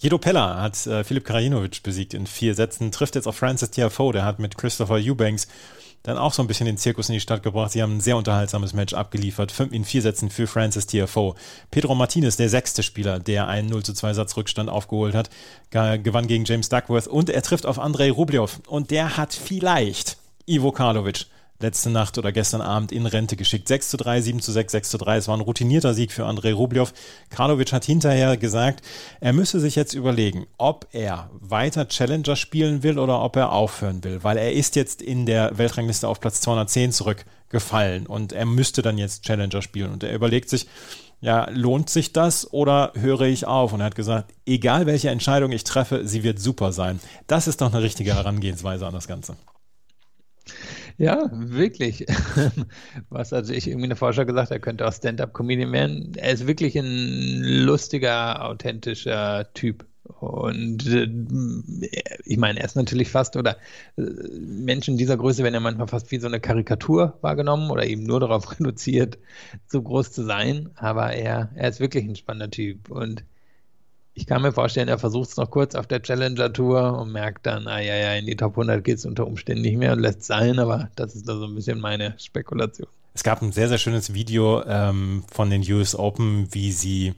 [0.00, 4.12] Guido Pella hat äh, Filip Krajinovic besiegt in vier Sätzen, trifft jetzt auf Francis Tiafoe,
[4.12, 5.46] der hat mit Christopher Eubanks
[6.04, 7.72] dann auch so ein bisschen den Zirkus in die Stadt gebracht.
[7.72, 11.34] Sie haben ein sehr unterhaltsames Match abgeliefert, in vier Sätzen für Francis Tiafoe.
[11.70, 15.30] Pedro Martinez, der sechste Spieler, der einen 0 zu 2 Satz Rückstand aufgeholt hat,
[15.70, 20.72] gewann gegen James Duckworth und er trifft auf Andrei Rublev und der hat vielleicht Ivo
[20.72, 21.26] Karlovic
[21.64, 23.68] letzte Nacht oder gestern Abend in Rente geschickt.
[23.68, 25.16] 6 zu 3, 7 zu 6, 6 zu 3.
[25.16, 26.92] Es war ein routinierter Sieg für Andrei Rublev.
[27.30, 28.84] Karlovic hat hinterher gesagt,
[29.20, 34.04] er müsse sich jetzt überlegen, ob er weiter Challenger spielen will oder ob er aufhören
[34.04, 38.82] will, weil er ist jetzt in der Weltrangliste auf Platz 210 zurückgefallen und er müsste
[38.82, 40.66] dann jetzt Challenger spielen und er überlegt sich,
[41.20, 43.72] ja, lohnt sich das oder höre ich auf?
[43.72, 47.00] Und er hat gesagt, egal welche Entscheidung ich treffe, sie wird super sein.
[47.26, 49.34] Das ist doch eine richtige Herangehensweise an das Ganze.
[50.96, 52.06] Ja, wirklich.
[53.08, 56.12] Was also ich irgendwie eine Forscher gesagt, er könnte auch Stand-up-Comedian werden.
[56.16, 59.86] Er ist wirklich ein lustiger, authentischer Typ.
[60.04, 61.08] Und äh,
[62.24, 63.56] ich meine, er ist natürlich fast, oder
[63.96, 68.04] äh, Menschen dieser Größe werden ja manchmal fast wie so eine Karikatur wahrgenommen oder eben
[68.04, 69.18] nur darauf reduziert,
[69.66, 70.70] so groß zu sein.
[70.76, 72.90] Aber er, er ist wirklich ein spannender Typ.
[72.90, 73.24] Und
[74.14, 77.46] ich kann mir vorstellen, er versucht es noch kurz auf der Challenger Tour und merkt
[77.46, 80.00] dann, ah ja, ja, in die Top 100 geht es unter Umständen nicht mehr und
[80.00, 82.88] lässt es sein, aber das ist da so ein bisschen meine Spekulation.
[83.12, 87.14] Es gab ein sehr, sehr schönes Video ähm, von den US Open, wie sie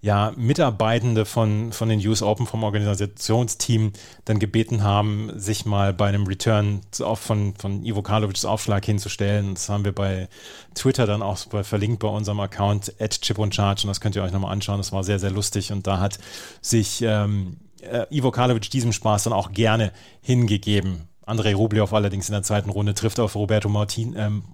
[0.00, 3.92] ja Mitarbeitende von, von den US Open vom Organisationsteam
[4.24, 9.54] dann gebeten haben, sich mal bei einem Return von, von Ivo Karlovics Aufschlag hinzustellen.
[9.54, 10.28] Das haben wir bei
[10.74, 14.22] Twitter dann auch verlinkt bei unserem Account at Chip und Charge und das könnt ihr
[14.22, 14.78] euch nochmal anschauen.
[14.78, 16.18] Das war sehr, sehr lustig und da hat
[16.60, 21.08] sich ähm, äh, Ivo Karlovic diesem Spaß dann auch gerne hingegeben.
[21.26, 24.44] Andrei Rublev allerdings in der zweiten Runde trifft auf Roberto Martin, ähm,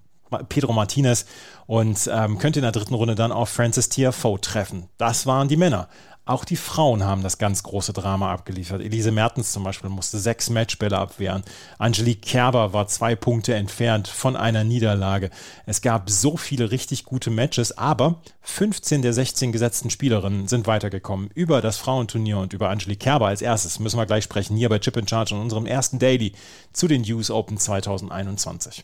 [0.49, 1.27] Pedro Martinez
[1.67, 4.89] und ähm, könnte in der dritten Runde dann auf Francis Tiafoe treffen.
[4.99, 5.89] Das waren die Männer.
[6.27, 8.81] Auch die Frauen haben das ganz große Drama abgeliefert.
[8.81, 11.43] Elise Mertens zum Beispiel musste sechs Matchbälle abwehren.
[11.77, 15.29] Angelique Kerber war zwei Punkte entfernt von einer Niederlage.
[15.67, 21.29] Es gab so viele richtig gute Matches, aber 15 der 16 gesetzten Spielerinnen sind weitergekommen
[21.35, 23.79] über das Frauenturnier und über Angelique Kerber als erstes.
[23.79, 26.33] Müssen wir gleich sprechen hier bei Chip in Charge und unserem ersten Daily
[26.73, 28.83] zu den US Open 2021.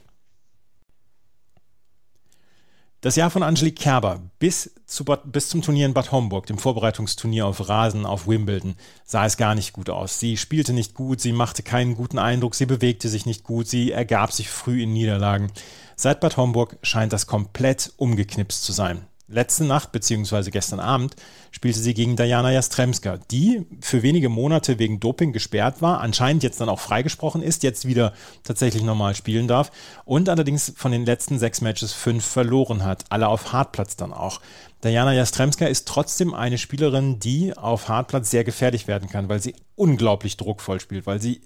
[3.02, 7.46] Das Jahr von Angelique Kerber bis, zu bis zum Turnier in Bad Homburg, dem Vorbereitungsturnier
[7.46, 8.74] auf Rasen auf Wimbledon,
[9.06, 10.20] sah es gar nicht gut aus.
[10.20, 13.90] Sie spielte nicht gut, sie machte keinen guten Eindruck, sie bewegte sich nicht gut, sie
[13.90, 15.50] ergab sich früh in Niederlagen.
[15.96, 21.16] Seit Bad Homburg scheint das komplett umgeknipst zu sein letzte Nacht beziehungsweise gestern Abend
[21.50, 26.60] spielte sie gegen Diana Jastremska, die für wenige Monate wegen Doping gesperrt war, anscheinend jetzt
[26.60, 28.12] dann auch freigesprochen ist, jetzt wieder
[28.44, 29.70] tatsächlich normal spielen darf
[30.04, 34.40] und allerdings von den letzten sechs Matches fünf verloren hat, alle auf Hartplatz dann auch.
[34.82, 39.54] Diana Jastremska ist trotzdem eine Spielerin, die auf Hartplatz sehr gefährlich werden kann, weil sie
[39.76, 41.42] unglaublich druckvoll spielt, weil sie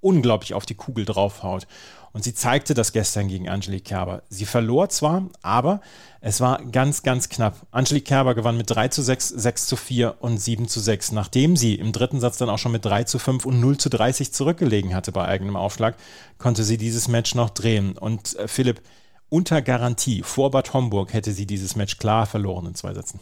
[0.00, 1.66] unglaublich auf die Kugel draufhaut.
[2.12, 4.22] Und sie zeigte das gestern gegen Angelique Kerber.
[4.28, 5.80] Sie verlor zwar, aber
[6.20, 7.66] es war ganz, ganz knapp.
[7.70, 11.56] Angelique Kerber gewann mit 3 zu 6, 6 zu 4 und 7 zu 6, nachdem
[11.56, 14.32] sie im dritten Satz dann auch schon mit 3 zu 5 und 0 zu 30
[14.32, 15.96] zurückgelegen hatte bei eigenem Aufschlag,
[16.38, 17.96] konnte sie dieses Match noch drehen.
[17.96, 18.82] Und äh, Philipp,
[19.28, 23.20] unter Garantie vor Bad Homburg hätte sie dieses Match klar verloren in zwei Sätzen.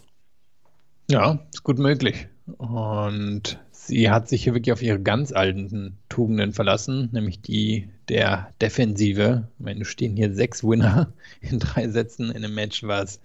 [1.10, 2.28] Ja, ist gut möglich.
[2.56, 8.52] Und sie hat sich hier wirklich auf ihre ganz alten Tugenden verlassen, nämlich die der
[8.60, 9.48] Defensive.
[9.58, 13.20] Ich meine, stehen hier sechs Winner in drei Sätzen in einem Match, was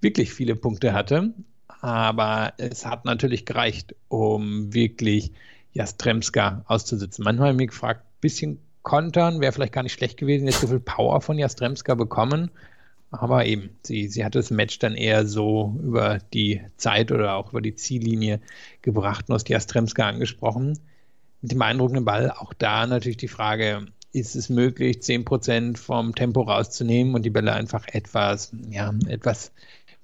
[0.00, 1.32] wirklich viele Punkte hatte.
[1.80, 5.32] Aber es hat natürlich gereicht, um wirklich
[5.72, 7.24] Jastremska auszusitzen.
[7.24, 11.20] Manchmal mich gefragt, bisschen kontern wäre vielleicht gar nicht schlecht gewesen, jetzt so viel Power
[11.20, 12.50] von Jastremska bekommen.
[13.10, 17.50] Aber eben, sie, sie hat das Match dann eher so über die Zeit oder auch
[17.50, 18.40] über die Ziellinie
[18.82, 20.78] gebracht und aus Jastremska angesprochen.
[21.40, 26.42] Mit dem beeindruckenden Ball auch da natürlich die Frage, ist es möglich, 10% vom Tempo
[26.42, 29.52] rauszunehmen und die Bälle einfach etwas, ja, etwas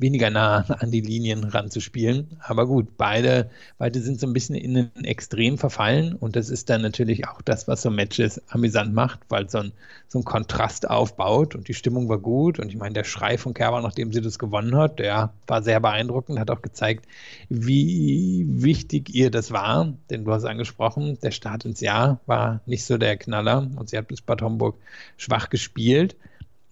[0.03, 2.37] weniger nah an die Linien ranzuspielen.
[2.41, 6.15] Aber gut, beide, beide sind so ein bisschen in ein Extrem verfallen.
[6.15, 9.73] Und das ist dann natürlich auch das, was so Matches amüsant macht, weil so ein,
[10.09, 11.55] so ein Kontrast aufbaut.
[11.55, 12.59] Und die Stimmung war gut.
[12.59, 15.81] Und ich meine, der Schrei von Kerber, nachdem sie das gewonnen hat, der war sehr
[15.81, 17.07] beeindruckend, hat auch gezeigt,
[17.49, 22.85] wie wichtig ihr das war, denn du hast angesprochen, der Start ins Jahr war nicht
[22.85, 23.71] so der Knaller.
[23.77, 24.77] Und sie hat bis Bad Homburg
[25.17, 26.17] schwach gespielt.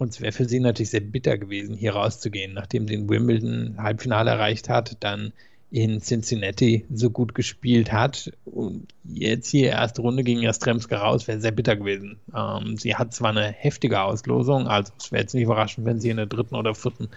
[0.01, 3.77] Und es wäre für sie natürlich sehr bitter gewesen, hier rauszugehen, nachdem sie in Wimbledon
[3.77, 5.35] Halbfinale erreicht hat, dann
[5.71, 8.33] in Cincinnati so gut gespielt hat.
[8.45, 12.19] Und jetzt hier erste Runde gegen Jastremska raus, wäre sehr bitter gewesen.
[12.37, 16.11] Ähm, sie hat zwar eine heftige Auslosung, also es wäre jetzt nicht überraschend, wenn sie
[16.11, 17.09] in der dritten oder vierten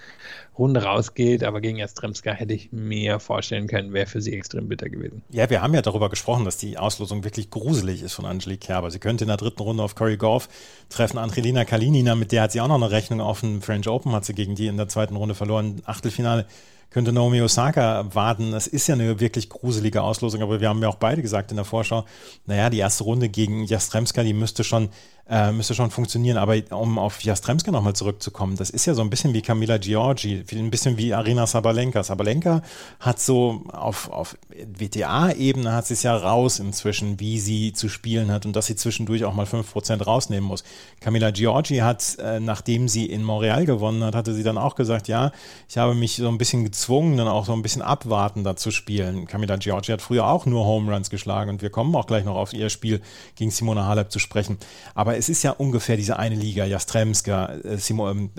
[0.57, 4.87] Runde rausgeht, aber gegen Jastremska hätte ich mir vorstellen können, wäre für sie extrem bitter
[4.87, 5.23] gewesen.
[5.31, 8.91] Ja, wir haben ja darüber gesprochen, dass die Auslosung wirklich gruselig ist von Angelique Kerber.
[8.91, 10.47] Sie könnte in der dritten Runde auf Corey Goff
[10.89, 11.17] treffen.
[11.17, 14.25] Angelina Kalinina, mit der hat sie auch noch eine Rechnung auf den French Open, hat
[14.25, 15.81] sie gegen die in der zweiten Runde verloren.
[15.85, 16.45] Achtelfinale
[16.93, 18.51] könnte Naomi Osaka warten.
[18.51, 21.57] Das ist ja eine wirklich gruselige Auslosung, aber wir haben ja auch beide gesagt in
[21.57, 22.05] der Vorschau,
[22.45, 24.89] naja, die erste Runde gegen Jastremska, die müsste schon
[25.29, 26.37] äh, müsste schon funktionieren.
[26.37, 30.43] Aber um auf Jastremska nochmal zurückzukommen, das ist ja so ein bisschen wie Camila Giorgi,
[30.51, 32.03] ein bisschen wie Arina Sabalenka.
[32.03, 32.61] Sabalenka
[32.99, 38.31] hat so auf, auf WTA-Ebene hat sie es ja raus inzwischen, wie sie zu spielen
[38.31, 40.63] hat und dass sie zwischendurch auch mal 5% rausnehmen muss.
[40.99, 45.07] Camila Giorgi hat, äh, nachdem sie in Montreal gewonnen hat, hatte sie dann auch gesagt,
[45.07, 45.31] ja,
[45.69, 49.25] ich habe mich so ein bisschen gezwungen, dann auch so ein bisschen abwartender zu spielen.
[49.25, 52.35] Camila Giorgi hat früher auch nur Home Runs geschlagen und wir kommen auch gleich noch
[52.35, 53.01] auf ihr Spiel
[53.35, 54.57] gegen Simona Halep zu sprechen.
[54.95, 58.31] Aber aber es ist ja ungefähr diese eine Liga, Jastremska, äh, Simo, ähm,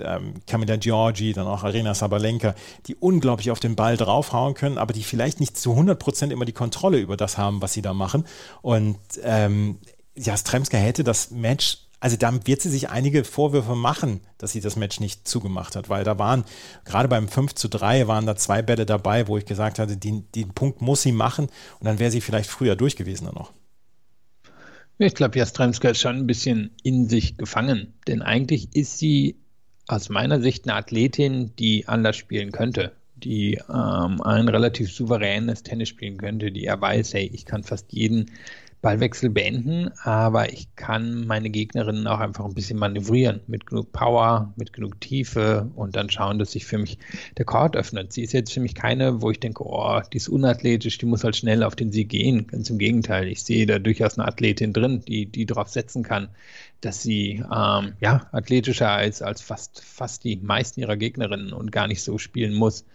[0.45, 2.53] Kamila Giorgi, dann auch Arena Sabalenka,
[2.87, 6.43] die unglaublich auf den Ball draufhauen können, aber die vielleicht nicht zu 100 Prozent immer
[6.43, 8.25] die Kontrolle über das haben, was sie da machen.
[8.61, 9.77] Und ähm,
[10.17, 14.75] Jastremska hätte das Match also da wird sie sich einige Vorwürfe machen, dass sie das
[14.75, 16.43] Match nicht zugemacht hat, weil da waren,
[16.83, 20.29] gerade beim 5 zu 3 waren da zwei Bälle dabei, wo ich gesagt hatte, den,
[20.33, 21.47] den Punkt muss sie machen
[21.79, 23.53] und dann wäre sie vielleicht früher durch gewesen dann noch.
[24.97, 29.35] Ich glaube, Jastremska ist schon ein bisschen in sich gefangen, denn eigentlich ist sie
[29.87, 32.93] aus meiner Sicht eine Athletin, die anders spielen könnte,
[33.25, 37.91] die ähm, ein relativ souveränes Tennis spielen könnte, die er weiß, hey, ich kann fast
[37.91, 38.31] jeden
[38.85, 44.53] Ballwechsel beenden, aber ich kann meine Gegnerinnen auch einfach ein bisschen manövrieren mit genug Power,
[44.57, 46.99] mit genug Tiefe und dann schauen, dass sich für mich
[47.35, 48.13] der Court öffnet.
[48.13, 51.23] Sie ist jetzt für mich keine, wo ich denke, oh, die ist unathletisch, die muss
[51.23, 52.45] halt schnell auf den Sieg gehen.
[52.45, 56.27] Ganz im Gegenteil, ich sehe da durchaus eine Athletin drin, die, die darauf setzen kann,
[56.81, 61.87] dass sie ähm, ja athletischer ist als fast, fast die meisten ihrer Gegnerinnen und gar
[61.87, 62.85] nicht so spielen muss.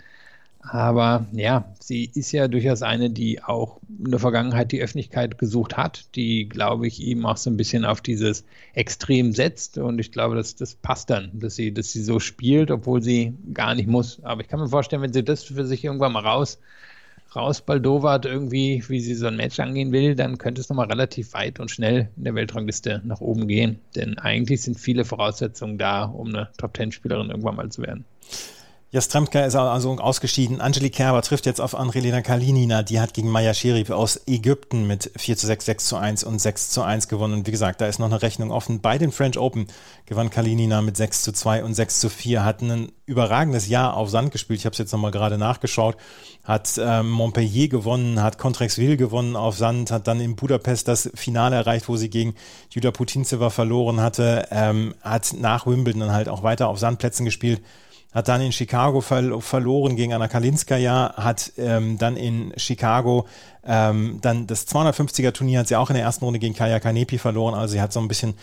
[0.62, 5.76] Aber ja, sie ist ja durchaus eine, die auch in der Vergangenheit die Öffentlichkeit gesucht
[5.76, 8.44] hat, die, glaube ich, ihm auch so ein bisschen auf dieses
[8.74, 9.78] Extrem setzt.
[9.78, 13.34] Und ich glaube, dass das passt dann, dass sie, dass sie so spielt, obwohl sie
[13.54, 14.22] gar nicht muss.
[14.22, 16.58] Aber ich kann mir vorstellen, wenn sie das für sich irgendwann mal raus,
[17.34, 21.58] rausbaldowert, irgendwie, wie sie so ein Match angehen will, dann könnte es nochmal relativ weit
[21.60, 23.78] und schnell in der Weltrangliste nach oben gehen.
[23.96, 28.04] Denn eigentlich sind viele Voraussetzungen da, um eine Top-10-Spielerin irgendwann mal zu werden.
[28.92, 30.60] Jastremka ist also ausgeschieden.
[30.60, 32.82] Angelique Kerber trifft jetzt auf Andrelina Kalinina.
[32.82, 36.40] Die hat gegen Maya Sherif aus Ägypten mit 4 zu 6, 6 zu 1 und
[36.40, 37.34] 6 zu 1 gewonnen.
[37.34, 38.80] Und wie gesagt, da ist noch eine Rechnung offen.
[38.80, 39.68] Bei den French Open
[40.06, 42.44] gewann Kalinina mit 6 zu 2 und 6 zu 4.
[42.44, 44.58] Hat ein überragendes Jahr auf Sand gespielt.
[44.58, 45.96] Ich habe es jetzt nochmal gerade nachgeschaut.
[46.42, 51.54] Hat ähm, Montpellier gewonnen, hat Contrexville gewonnen auf Sand, hat dann in Budapest das Finale
[51.54, 52.34] erreicht, wo sie gegen
[52.70, 54.48] Juda Putintseva verloren hatte.
[54.50, 57.60] Ähm, hat nach Wimbledon halt auch weiter auf Sandplätzen gespielt
[58.12, 63.26] hat dann in Chicago ver verloren gegen Anna Kalinskaya, hat ähm, dann in Chicago
[63.64, 67.18] ähm, dann das 250er Turnier hat sie auch in der ersten Runde gegen Kaya Kanepi
[67.18, 68.34] verloren, also sie hat so ein bisschen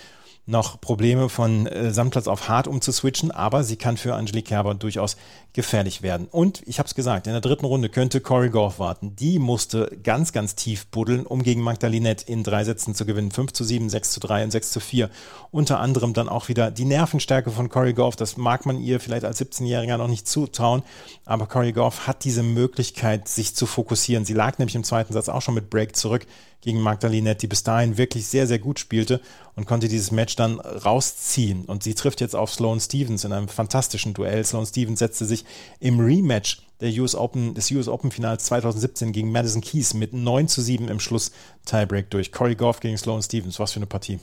[0.48, 5.18] noch Probleme von äh, Sandplatz auf hart umzuswitchen, aber sie kann für Angelique Kerber durchaus
[5.52, 6.28] gefährlich werden.
[6.32, 9.16] Und ich habe es gesagt, in der dritten Runde könnte Corey Goff warten.
[9.16, 13.32] Die musste ganz, ganz tief buddeln, um gegen Magdalinette in drei Sätzen zu gewinnen.
[13.32, 15.10] 5 zu 7, 6 zu 3 und 6 zu 4.
[15.52, 18.16] Unter anderem dann auch wieder die Nervenstärke von Corey Goff.
[18.16, 20.84] Das mag man ihr vielleicht als 17-Jähriger noch nicht zutrauen,
[21.26, 24.26] aber Corey Goff hat diese Möglichkeit, sich zu fokussieren.
[24.26, 26.26] Sie lag nämlich im zweiten Satz auch schon mit Break zurück
[26.62, 29.22] gegen Magdalinette, die bis dahin wirklich sehr, sehr gut spielte
[29.56, 31.66] und konnte dieses Match dann rausziehen.
[31.66, 34.44] Und sie trifft jetzt auf Sloane Stevens in einem fantastischen Duell.
[34.44, 35.46] Sloane Stevens setzte sich
[35.80, 40.48] im Rematch der US Open, des US Open Finals 2017 gegen Madison Keys mit 9
[40.48, 41.32] zu 7 im Schluss
[41.66, 42.32] Tiebreak durch.
[42.32, 43.60] Corey Goff gegen Sloane Stevens.
[43.60, 44.20] Was für eine Partie.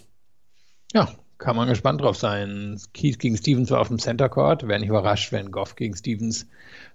[0.92, 2.80] Ja, kann man gespannt drauf sein.
[2.92, 4.66] Keys gegen Stevens war auf dem Center Court.
[4.66, 6.46] Wäre nicht überrascht, wenn Goff gegen Stevens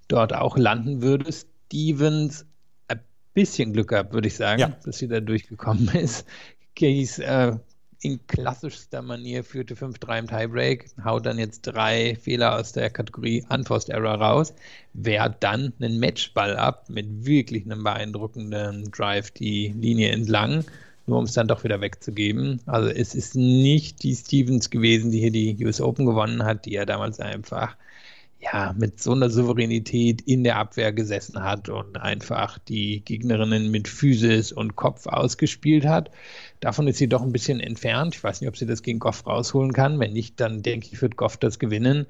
[0.08, 1.32] dort auch landen würde.
[1.32, 2.46] Stevens
[3.40, 4.78] bisschen Glück gehabt, würde ich sagen, ja.
[4.84, 6.26] dass sie da durchgekommen ist.
[6.76, 7.54] Keys äh,
[8.02, 13.46] in klassischster Manier führte 5-3 im Tiebreak, haut dann jetzt drei Fehler aus der Kategorie
[13.50, 14.54] Unforced Error raus,
[14.94, 20.66] wehrt dann einen Matchball ab mit wirklich einem beeindruckenden Drive die Linie entlang,
[21.08, 22.62] nur um es dann doch wieder wegzugeben.
[22.66, 26.74] Also es ist nicht die Stevens gewesen, die hier die US Open gewonnen hat, die
[26.74, 27.76] ja damals einfach
[28.40, 33.90] ja, mit so einer Souveränität in der Abwehr gesessen hat und einfach die Gegnerinnen mit
[33.90, 36.10] Physis und Kopf ausgespielt hat.
[36.62, 38.16] Davon ist sie doch ein bisschen entfernt.
[38.16, 40.00] Ich weiß nicht, ob sie das gegen Goff rausholen kann.
[40.00, 42.08] Wenn nicht, dann denke ich, wird Goff das gewinnen.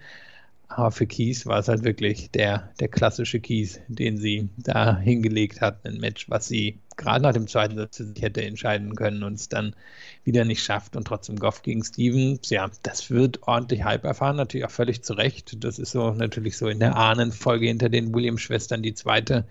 [0.69, 5.61] Aber für Kies war es halt wirklich der, der klassische Kies, den sie da hingelegt
[5.61, 5.83] hat.
[5.83, 9.49] Ein Match, was sie gerade nach dem zweiten Satz sich hätte entscheiden können und es
[9.49, 9.75] dann
[10.23, 12.51] wieder nicht schafft und trotzdem Goff gegen Stevens.
[12.51, 15.63] Ja, das wird ordentlich Hype erfahren, natürlich auch völlig zu Recht.
[15.63, 19.45] Das ist so natürlich so in der Ahnenfolge hinter den Williams-Schwestern die zweite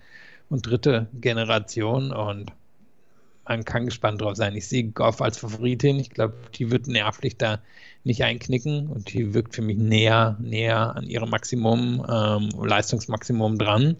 [0.49, 2.53] und dritte Generation und
[3.49, 4.55] man kann gespannt drauf sein.
[4.55, 5.99] Ich sehe Goff als Favoritin.
[5.99, 7.59] Ich glaube, die wird nervlich da
[8.03, 13.97] nicht einknicken und die wirkt für mich näher, näher an ihrem Maximum, ähm, Leistungsmaximum dran.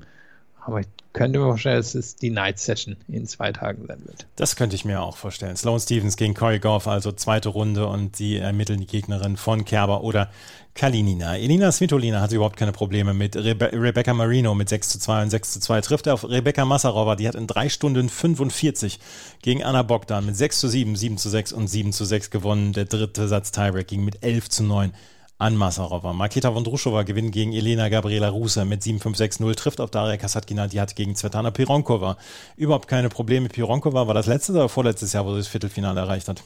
[0.70, 4.28] Aber ich könnte mir vorstellen, dass es die Night Session in zwei Tagen sein wird.
[4.36, 5.58] Das könnte ich mir auch vorstellen.
[5.58, 10.04] Sloane Stevens gegen Corey Goff, also zweite Runde und sie ermitteln die Gegnerin von Kerber
[10.04, 10.30] oder
[10.76, 11.38] Kalinina.
[11.38, 15.30] Elina Svitolina hat überhaupt keine Probleme mit Rebe Rebecca Marino mit 6 zu 2 und
[15.32, 15.82] 6 zu 2.
[15.82, 19.00] Trifft auf Rebecca Massarova, die hat in 3 Stunden 45
[19.42, 22.74] gegen Anna Bogdan mit 6 zu 7, 7 zu 6 und 7 zu 6 gewonnen.
[22.74, 24.94] Der dritte Satz Tiebreak ging mit 11 zu 9
[25.40, 26.14] an Masarova.
[26.14, 30.96] Maketa Vondrushova gewinnt gegen Elena Gabriela Ruse mit 7-5-6-0, trifft auf Daria Kasatkina, die hat
[30.96, 32.18] gegen Svetlana Pironkova
[32.58, 33.48] überhaupt keine Probleme.
[33.48, 36.44] Pironkova war das letzte oder vorletztes Jahr, wo sie das Viertelfinale erreicht hat?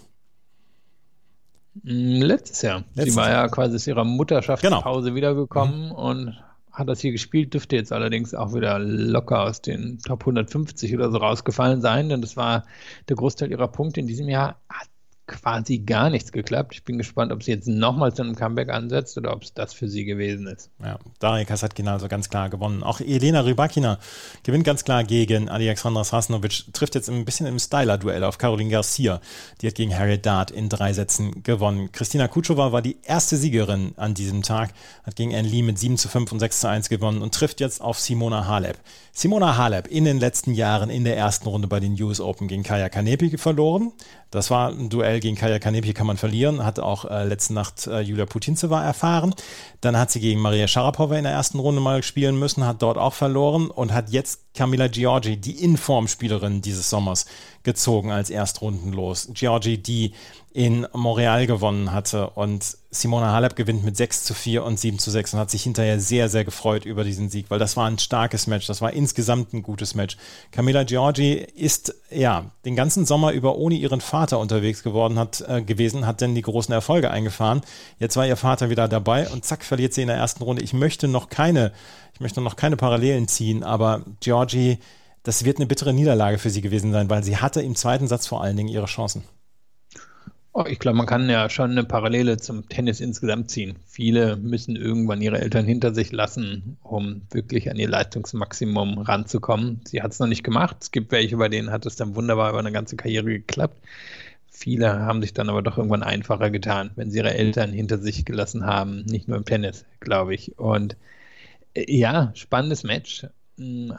[1.82, 2.84] Mm, letztes Jahr.
[2.94, 5.16] Letztes sie war ja quasi aus ihrer Mutterschaftspause genau.
[5.16, 5.92] wiedergekommen mhm.
[5.92, 10.94] und hat das hier gespielt, dürfte jetzt allerdings auch wieder locker aus den Top 150
[10.94, 12.66] oder so rausgefallen sein, denn das war
[13.10, 14.58] der Großteil ihrer Punkte in diesem Jahr.
[14.70, 14.88] Hat
[15.28, 16.74] quasi gar nichts geklappt.
[16.74, 19.74] Ich bin gespannt, ob sie jetzt nochmal zu einem Comeback ansetzt oder ob es das
[19.74, 20.70] für sie gewesen ist.
[20.84, 22.84] Ja, Daria Kasatkina also ganz klar gewonnen.
[22.84, 24.00] Auch Elena Rybakina
[24.44, 29.22] gewinnt ganz klar gegen Alexandra Sasnovic, trifft jetzt ein bisschen im Styler-Duell auf Caroline Garcia.
[29.62, 31.92] Die hat gegen Harriet Dart in drei Sätzen gewonnen.
[31.92, 35.98] Christina Kutschova war die erste Siegerin an diesem Tag, hat gegen Anne Lee mit 7
[35.98, 38.78] zu 5 und 6 zu 1 gewonnen und trifft jetzt auf Simona Halep.
[39.14, 42.64] Simona Halep in den letzten Jahren in der ersten Runde bei den US Open gegen
[42.64, 43.94] Kaya Kanepi verloren.
[44.32, 46.64] Das war ein Duell gegen Kaya Kanepi, kann man verlieren.
[46.64, 49.34] Hat auch äh, letzte Nacht äh, Julia Putintseva erfahren.
[49.82, 52.98] Dann hat sie gegen Maria Sharapova in der ersten Runde mal spielen müssen, hat dort
[52.98, 57.26] auch verloren und hat jetzt Camila Giorgi, die Informspielerin dieses Sommers,
[57.64, 59.30] gezogen als Erstrundenlos.
[59.34, 60.14] Giorgi, die
[60.54, 65.10] in Montreal gewonnen hatte und Simona Halep gewinnt mit 6 zu 4 und 7 zu
[65.10, 67.98] 6 und hat sich hinterher sehr, sehr gefreut über diesen Sieg, weil das war ein
[67.98, 70.16] starkes Match, das war insgesamt ein gutes Match.
[70.52, 75.64] Camilla Giorgi ist ja den ganzen Sommer über ohne ihren Vater unterwegs geworden hat, äh,
[75.64, 77.62] gewesen, hat dann die großen Erfolge eingefahren.
[77.98, 80.62] Jetzt war ihr Vater wieder dabei und zack, verliert sie in der ersten Runde.
[80.62, 81.72] Ich möchte noch keine,
[82.14, 84.78] ich möchte noch keine Parallelen ziehen, aber Giorgi,
[85.24, 88.28] das wird eine bittere Niederlage für sie gewesen sein, weil sie hatte im zweiten Satz
[88.28, 89.24] vor allen Dingen ihre Chancen.
[90.56, 93.76] Oh, ich glaube, man kann ja schon eine Parallele zum Tennis insgesamt ziehen.
[93.88, 99.82] Viele müssen irgendwann ihre Eltern hinter sich lassen, um wirklich an ihr Leistungsmaximum ranzukommen.
[99.86, 100.78] Sie hat es noch nicht gemacht.
[100.82, 103.82] Es gibt welche, bei denen hat es dann wunderbar über eine ganze Karriere geklappt.
[104.46, 108.24] Viele haben sich dann aber doch irgendwann einfacher getan, wenn sie ihre Eltern hinter sich
[108.24, 109.06] gelassen haben.
[109.06, 110.60] Nicht nur im Tennis, glaube ich.
[110.60, 110.98] Und
[111.74, 113.26] äh, ja, spannendes Match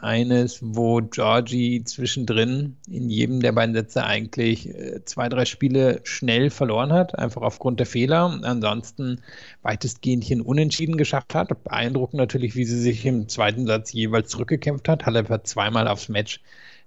[0.01, 6.49] eines, wo Georgie zwischendrin in jedem der beiden Sätze eigentlich äh, zwei, drei Spiele schnell
[6.49, 8.39] verloren hat, einfach aufgrund der Fehler.
[8.43, 9.21] Ansonsten
[9.61, 11.63] weitestgehend hier Unentschieden geschafft hat.
[11.63, 15.05] Beeindruckend natürlich, wie sie sich im zweiten Satz jeweils zurückgekämpft hat.
[15.05, 16.41] Halep hat zweimal aufs Match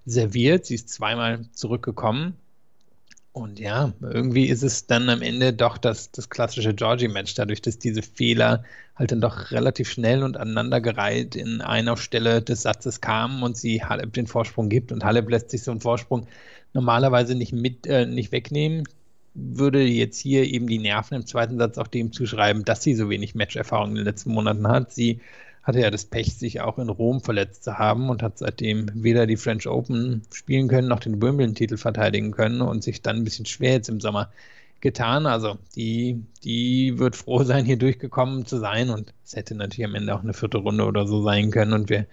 [0.05, 0.67] serviert.
[0.67, 2.35] Sie ist zweimal zurückgekommen.
[3.33, 7.79] Und ja, irgendwie ist es dann am Ende doch das, das klassische Georgie-Match, dadurch, dass
[7.79, 8.65] diese Fehler
[8.97, 13.85] halt dann doch relativ schnell und aneinandergereiht in einer Stelle des Satzes kamen und sie
[13.85, 14.91] Halep den Vorsprung gibt.
[14.91, 16.27] Und Halep lässt sich so einen Vorsprung
[16.73, 18.85] normalerweise nicht mit, äh, nicht wegnehmen.
[19.35, 23.09] Würde jetzt hier eben die Nerven im zweiten Satz auch dem zuschreiben, dass sie so
[23.09, 24.93] wenig Matcherfahrung in den letzten Monaten hat.
[24.93, 25.21] Sie
[25.69, 29.27] hatte ja das Pech, sich auch in Rom verletzt zu haben und hat seitdem weder
[29.27, 33.45] die French Open spielen können, noch den Wimbledon-Titel verteidigen können und sich dann ein bisschen
[33.45, 34.31] schwer jetzt im Sommer
[34.81, 35.27] getan.
[35.27, 39.95] Also die, die wird froh sein, hier durchgekommen zu sein und es hätte natürlich am
[39.95, 42.07] Ende auch eine vierte Runde oder so sein können und wir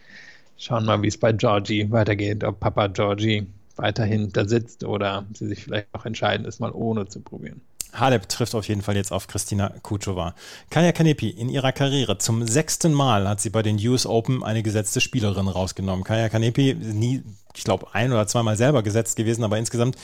[0.57, 3.47] schauen mal, wie es bei Georgie weitergeht, ob Papa Georgie
[3.77, 7.61] weiterhin da sitzt oder sie sich vielleicht auch entscheiden, es mal ohne zu probieren.
[7.99, 10.35] Halep trifft auf jeden Fall jetzt auf Kristina Kuchova.
[10.69, 14.63] Kaya Kanepi in ihrer Karriere zum sechsten Mal hat sie bei den US Open eine
[14.63, 16.03] gesetzte Spielerin rausgenommen.
[16.03, 17.23] Kaya Kanepi nie,
[17.55, 19.97] ich glaube, ein oder zweimal selber gesetzt gewesen, aber insgesamt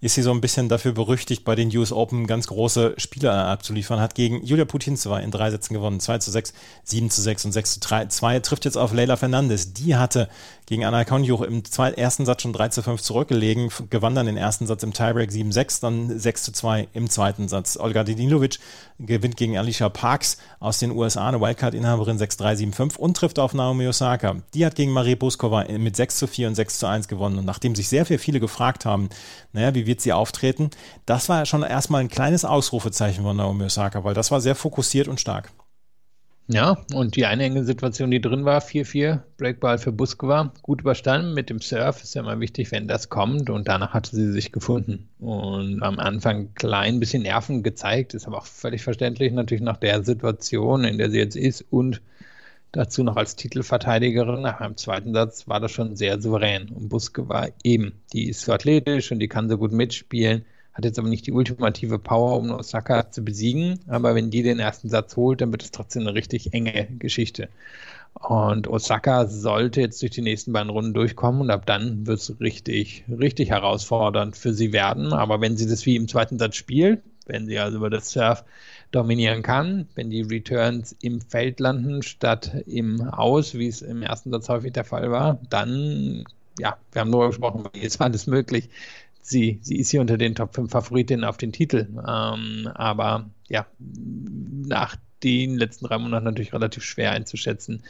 [0.00, 4.00] ist sie so ein bisschen dafür berüchtigt, bei den US Open ganz große Spiele abzuliefern.
[4.00, 6.00] Hat gegen Julia Putintseva in drei Sätzen gewonnen.
[6.00, 6.52] 2 zu 6,
[6.84, 8.06] 7 zu 6 und 6 zu 3.
[8.06, 9.72] 2 trifft jetzt auf Leila Fernandes.
[9.72, 10.28] Die hatte
[10.66, 11.62] gegen Anna Konjuch im
[11.96, 15.80] ersten Satz schon 3 zu 5 zurückgelegen, gewann dann den ersten Satz im Tiebreak 7-6,
[15.80, 17.76] dann 6 zu 2 im zweiten Satz.
[17.76, 18.58] Olga Dinilovic
[18.98, 23.86] gewinnt gegen Alicia Parks aus den USA, eine Wildcard-Inhaberin 6-3, 7-5 und trifft auf Naomi
[23.86, 24.36] Osaka.
[24.54, 27.38] Die hat gegen Marie Buskova mit 6 zu 4 und 6 zu 1 gewonnen.
[27.38, 29.08] Und nachdem sich sehr, sehr viele gefragt haben,
[29.52, 30.70] naja, wie wird sie auftreten,
[31.04, 35.08] das war schon erstmal ein kleines Ausrufezeichen von Naomi Osaka, weil das war sehr fokussiert
[35.08, 35.50] und stark.
[36.48, 41.34] Ja, und die eine enge Situation, die drin war, 4-4, Breakball für Buskova, gut überstanden
[41.34, 44.52] mit dem Surf, ist ja immer wichtig, wenn das kommt und danach hatte sie sich
[44.52, 49.76] gefunden und am Anfang klein bisschen Nerven gezeigt, ist aber auch völlig verständlich natürlich nach
[49.76, 52.00] der Situation, in der sie jetzt ist und
[52.72, 54.42] dazu noch als Titelverteidigerin.
[54.42, 58.52] Nach einem zweiten Satz war das schon sehr souverän und Buskova eben, die ist so
[58.52, 60.44] athletisch und die kann so gut mitspielen
[60.76, 63.80] hat jetzt aber nicht die ultimative Power, um Osaka zu besiegen.
[63.88, 67.48] Aber wenn die den ersten Satz holt, dann wird es trotzdem eine richtig enge Geschichte.
[68.12, 72.40] Und Osaka sollte jetzt durch die nächsten beiden Runden durchkommen und ab dann wird es
[72.40, 75.14] richtig, richtig herausfordernd für sie werden.
[75.14, 78.44] Aber wenn sie das wie im zweiten Satz spielt, wenn sie also über das Surf
[78.90, 84.30] dominieren kann, wenn die Returns im Feld landen statt im Aus, wie es im ersten
[84.30, 86.24] Satz häufig der Fall war, dann,
[86.58, 88.70] ja, wir haben nur gesprochen, jetzt war das möglich,
[89.20, 91.88] sie, sie ist hier unter den Top 5 Favoritinnen auf den Titel.
[92.06, 97.82] Ähm, aber ja, nach den letzten drei Monaten natürlich relativ schwer einzuschätzen,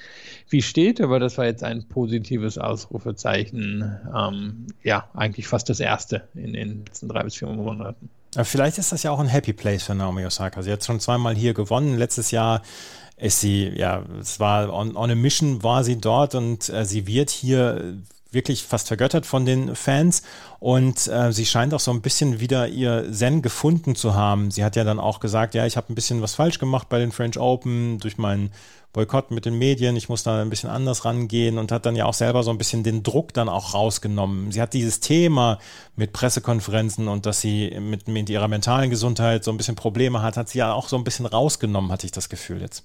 [0.49, 1.01] wie steht.
[1.01, 3.99] Aber das war jetzt ein positives Ausrufezeichen.
[4.17, 8.09] Ähm, ja, eigentlich fast das erste in den letzten drei bis vier Monaten.
[8.43, 10.63] Vielleicht ist das ja auch ein Happy Place für Naomi Osaka.
[10.63, 11.97] Sie hat schon zweimal hier gewonnen.
[11.97, 12.63] Letztes Jahr
[13.17, 17.07] ist sie, ja, es war on, on a mission war sie dort und äh, sie
[17.07, 17.97] wird hier
[18.37, 20.23] wirklich fast vergöttert von den Fans
[20.61, 24.53] und äh, sie scheint auch so ein bisschen wieder ihr Zen gefunden zu haben.
[24.53, 27.01] Sie hat ja dann auch gesagt, ja, ich habe ein bisschen was falsch gemacht bei
[27.01, 28.53] den French Open durch meinen
[28.97, 32.07] Boykott mit den Medien, ich muss da ein bisschen anders rangehen und hat dann ja
[32.07, 34.53] auch selber so ein bisschen den Druck dann auch rausgenommen.
[34.53, 35.59] Sie hat dieses Thema
[35.97, 40.39] mit Pressekonferenzen und dass sie mit, mit ihrer mentalen Gesundheit so ein bisschen Probleme hat,
[40.39, 42.85] hat sie ja auch so ein bisschen rausgenommen, hatte ich das Gefühl jetzt.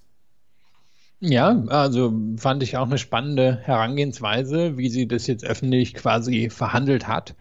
[1.22, 7.08] Ja, also fand ich auch eine spannende Herangehensweise, wie sie das jetzt öffentlich quasi verhandelt
[7.08, 7.36] hat.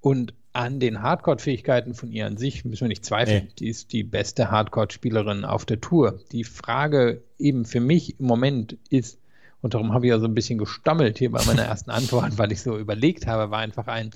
[0.00, 3.46] Und an den Hardcore-Fähigkeiten von ihr an sich müssen wir nicht zweifeln.
[3.46, 3.52] Nee.
[3.58, 6.20] Die ist die beste Hardcore-Spielerin auf der Tour.
[6.30, 9.18] Die Frage eben für mich im Moment ist,
[9.62, 12.52] und darum habe ich ja so ein bisschen gestammelt hier bei meiner ersten Antwort, weil
[12.52, 14.10] ich so überlegt habe, war einfach ein,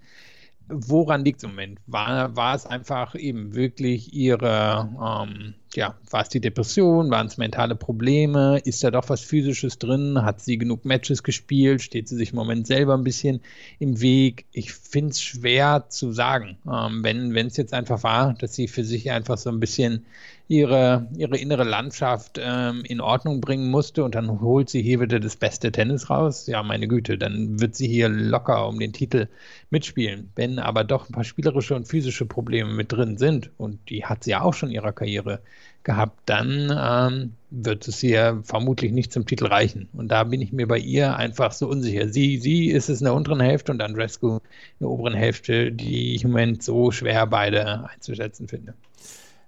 [0.68, 1.80] woran liegt es im Moment?
[1.86, 7.38] War, war es einfach eben wirklich ihre, ähm, ja, war es die Depression, waren es
[7.38, 12.16] mentale Probleme, ist da doch was Physisches drin, hat sie genug Matches gespielt, steht sie
[12.16, 13.40] sich im Moment selber ein bisschen
[13.78, 14.46] im Weg?
[14.52, 18.84] Ich finde es schwer zu sagen, ähm, wenn es jetzt einfach war, dass sie für
[18.84, 20.04] sich einfach so ein bisschen
[20.48, 25.20] ihre, ihre innere Landschaft ähm, in Ordnung bringen musste und dann holt sie hier wieder
[25.20, 26.46] das beste Tennis raus.
[26.46, 29.28] Ja, meine Güte, dann wird sie hier locker um den Titel
[29.68, 30.32] mitspielen.
[30.34, 34.24] Wenn aber doch ein paar spielerische und physische Probleme mit drin sind, und die hat
[34.24, 35.40] sie ja auch schon in ihrer Karriere
[35.84, 39.88] gehabt, dann ähm, wird es ihr vermutlich nicht zum Titel reichen.
[39.92, 42.08] Und da bin ich mir bei ihr einfach so unsicher.
[42.08, 44.40] Sie, sie ist es in der unteren Hälfte und Andrescu in
[44.80, 48.74] der oberen Hälfte, die ich im Moment so schwer beide einzuschätzen finde.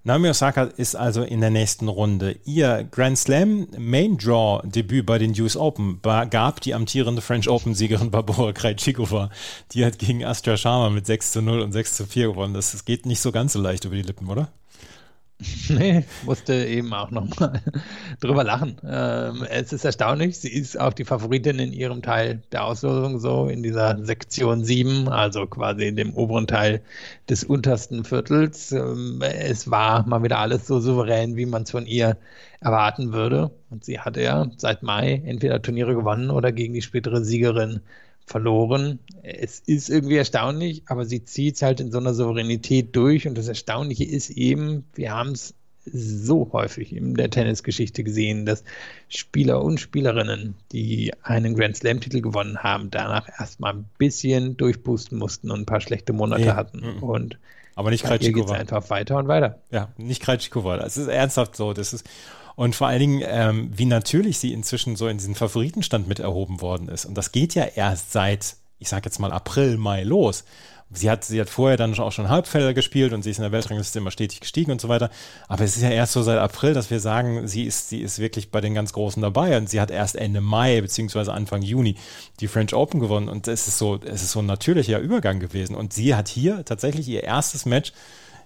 [0.03, 2.39] Naomi Osaka ist also in der nächsten Runde.
[2.47, 7.75] Ihr Grand Slam Main Draw Debüt bei den US Open gab die amtierende French Open
[7.75, 9.29] Siegerin Barbara Krejcikova.
[9.73, 12.55] Die hat gegen Astra Sharma mit 6 zu 0 und 6 zu 4 gewonnen.
[12.55, 14.49] Das, das geht nicht so ganz so leicht über die Lippen, oder?
[15.69, 17.61] Nee, musste eben auch nochmal
[18.21, 18.77] drüber lachen.
[18.85, 23.47] Ähm, es ist erstaunlich, sie ist auch die Favoritin in ihrem Teil der Auslosung so,
[23.49, 26.83] in dieser Sektion 7, also quasi in dem oberen Teil
[27.29, 28.73] des untersten Viertels.
[28.73, 32.17] Ähm, es war mal wieder alles so souverän, wie man es von ihr
[32.61, 33.51] erwarten würde.
[33.71, 37.81] Und sie hatte ja seit Mai entweder Turniere gewonnen oder gegen die spätere Siegerin
[38.31, 39.01] verloren.
[39.23, 43.27] Es ist irgendwie erstaunlich, aber sie zieht es halt in so einer Souveränität durch.
[43.27, 45.55] Und das Erstaunliche ist eben, wir haben es
[45.85, 48.63] so häufig in der Tennisgeschichte gesehen, dass
[49.09, 55.51] Spieler und Spielerinnen, die einen Grand Slam-Titel gewonnen haben, danach erstmal ein bisschen durchboosten mussten
[55.51, 56.51] und ein paar schlechte Monate nee.
[56.51, 56.81] hatten.
[56.81, 57.03] Mhm.
[57.03, 57.39] Und
[57.75, 58.47] aber nicht Krejcikova.
[58.47, 59.59] Hier geht einfach weiter und weiter.
[59.71, 60.77] Ja, nicht Krejcikova.
[60.77, 61.73] Das ist ernsthaft so.
[61.73, 62.07] Das ist,
[62.61, 66.61] und vor allen Dingen, ähm, wie natürlich sie inzwischen so in diesen Favoritenstand mit erhoben
[66.61, 67.07] worden ist.
[67.07, 70.45] Und das geht ja erst seit, ich sag jetzt mal April, Mai los.
[70.91, 73.53] Sie hat, sie hat vorher dann auch schon Halbfelder gespielt und sie ist in der
[73.53, 75.09] Weltrangliste immer stetig gestiegen und so weiter.
[75.49, 78.19] Aber es ist ja erst so seit April, dass wir sagen, sie ist, sie ist
[78.19, 81.97] wirklich bei den ganz Großen dabei und sie hat erst Ende Mai beziehungsweise Anfang Juni
[82.41, 85.75] die French Open gewonnen und es ist so, es ist so ein natürlicher Übergang gewesen.
[85.75, 87.95] Und sie hat hier tatsächlich ihr erstes Match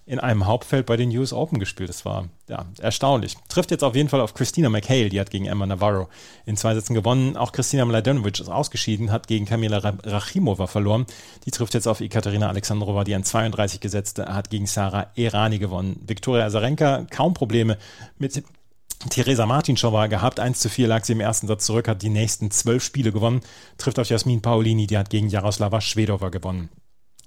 [0.06, 1.88] in einem Hauptfeld bei den US Open gespielt.
[1.88, 3.36] Das war ja erstaunlich.
[3.48, 6.08] Trifft jetzt auf jeden Fall auf Christina McHale, die hat gegen Emma Navarro
[6.44, 7.36] in zwei Sätzen gewonnen.
[7.36, 11.06] Auch Christina Mladenovic ist ausgeschieden, hat gegen Kamila Rachimova verloren.
[11.46, 16.00] Die trifft jetzt auf Ekaterina Alexandrova, die an 32 gesetzte hat gegen Sarah Erani gewonnen.
[16.06, 17.78] Viktoria Azarenka kaum Probleme
[18.18, 18.42] mit
[19.08, 20.38] Theresa Martinschowa gehabt.
[20.38, 23.40] 1 zu 4 lag sie im ersten Satz zurück, hat die nächsten zwölf Spiele gewonnen.
[23.78, 26.68] Trifft auf Jasmin Paolini, die hat gegen Jaroslava Schwedova gewonnen.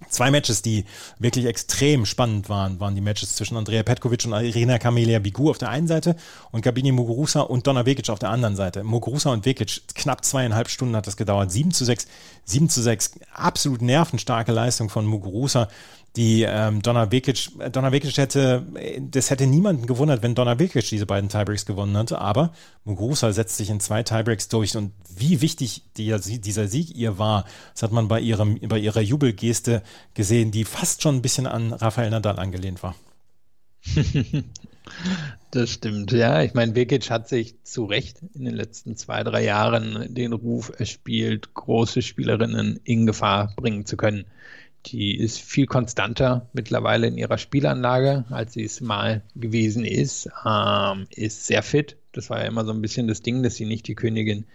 [0.10, 0.86] Zwei Matches, die
[1.18, 5.58] wirklich extrem spannend waren, waren die Matches zwischen Andrea Petkovic und Irina Camelia Bigu auf
[5.58, 6.16] der einen Seite
[6.52, 8.84] und Gabini Muguruza und Donna Vekic auf der anderen Seite.
[8.84, 11.52] Muguruza und Vekic, knapp zweieinhalb Stunden hat das gedauert.
[11.52, 12.08] 7 zu 6,
[12.48, 13.20] 7 zu 6.
[13.32, 15.70] Absolut nervenstarke Leistung von Muguruza
[16.18, 18.66] die ähm, Donna Vekic, Donna Vekic hätte,
[19.00, 22.52] das hätte niemanden gewundert, wenn Donna Vekic diese beiden Tiebreaks gewonnen hätte, aber
[22.86, 27.46] Muguruza setzt sich in zwei Tiebreaks durch und wie wichtig die, dieser Sieg ihr war,
[27.74, 29.84] das hat man bei ihrem, bei ihrer Jubelgeste
[30.16, 32.96] gesehen, die fast schon ein bisschen an Rafael Nadal angelehnt war.
[35.52, 36.44] Das stimmt, ja.
[36.44, 40.72] Ich meine, Vekic hat sich zu Recht in den letzten zwei, drei Jahren den Ruf
[40.78, 44.26] erspielt, große Spielerinnen in Gefahr bringen zu können.
[44.86, 50.30] Die ist viel konstanter mittlerweile in ihrer Spielanlage, als sie es mal gewesen ist.
[50.46, 51.98] Ähm, ist sehr fit.
[52.14, 54.46] Das war ja immer so ein bisschen das Ding, dass sie nicht die Königin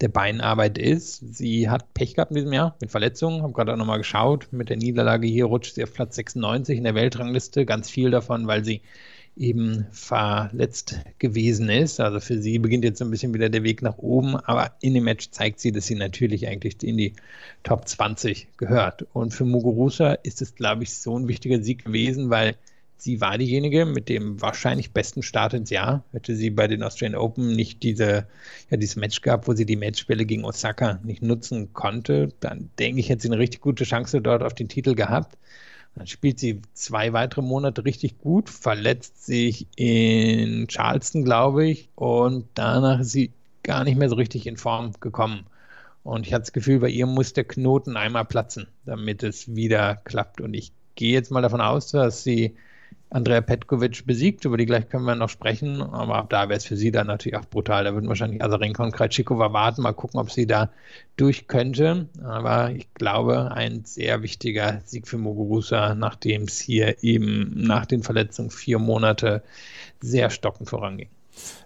[0.00, 1.36] der Beinarbeit ist.
[1.36, 3.42] Sie hat Pech gehabt in diesem Jahr mit Verletzungen.
[3.42, 4.48] Habe gerade auch nochmal geschaut.
[4.50, 7.64] Mit der Niederlage hier rutscht sie auf Platz 96 in der Weltrangliste.
[7.64, 8.82] Ganz viel davon, weil sie
[9.36, 12.00] eben verletzt gewesen ist.
[12.00, 14.94] Also für sie beginnt jetzt so ein bisschen wieder der Weg nach oben, aber in
[14.94, 17.12] dem Match zeigt sie, dass sie natürlich eigentlich in die
[17.62, 19.06] Top 20 gehört.
[19.12, 22.56] Und für Muguruza ist es, glaube ich, so ein wichtiger Sieg gewesen, weil
[22.96, 26.02] sie war diejenige mit dem wahrscheinlich besten Start ins Jahr.
[26.12, 28.26] Hätte sie bei den Australian Open nicht diese,
[28.70, 33.00] ja, dieses Match gehabt, wo sie die Matchspiele gegen Osaka nicht nutzen konnte, dann denke
[33.00, 35.36] ich, hätte sie eine richtig gute Chance dort auf den Titel gehabt.
[35.96, 42.46] Dann spielt sie zwei weitere Monate richtig gut, verletzt sich in Charleston, glaube ich, und
[42.54, 43.32] danach ist sie
[43.62, 45.46] gar nicht mehr so richtig in Form gekommen.
[46.04, 49.96] Und ich hatte das Gefühl, bei ihr muss der Knoten einmal platzen, damit es wieder
[49.96, 50.40] klappt.
[50.40, 52.54] Und ich gehe jetzt mal davon aus, dass sie
[53.08, 56.66] Andrea Petkovic besiegt, über die gleich können wir noch sprechen, aber ab da wäre es
[56.66, 57.84] für sie dann natürlich auch brutal.
[57.84, 60.70] Da würden wahrscheinlich Azarenka und Krajcikova warten, mal gucken, ob sie da
[61.16, 62.08] durch könnte.
[62.24, 68.02] Aber ich glaube, ein sehr wichtiger Sieg für Muguruza, nachdem es hier eben nach den
[68.02, 69.42] Verletzungen vier Monate
[70.00, 71.08] sehr stockend voranging.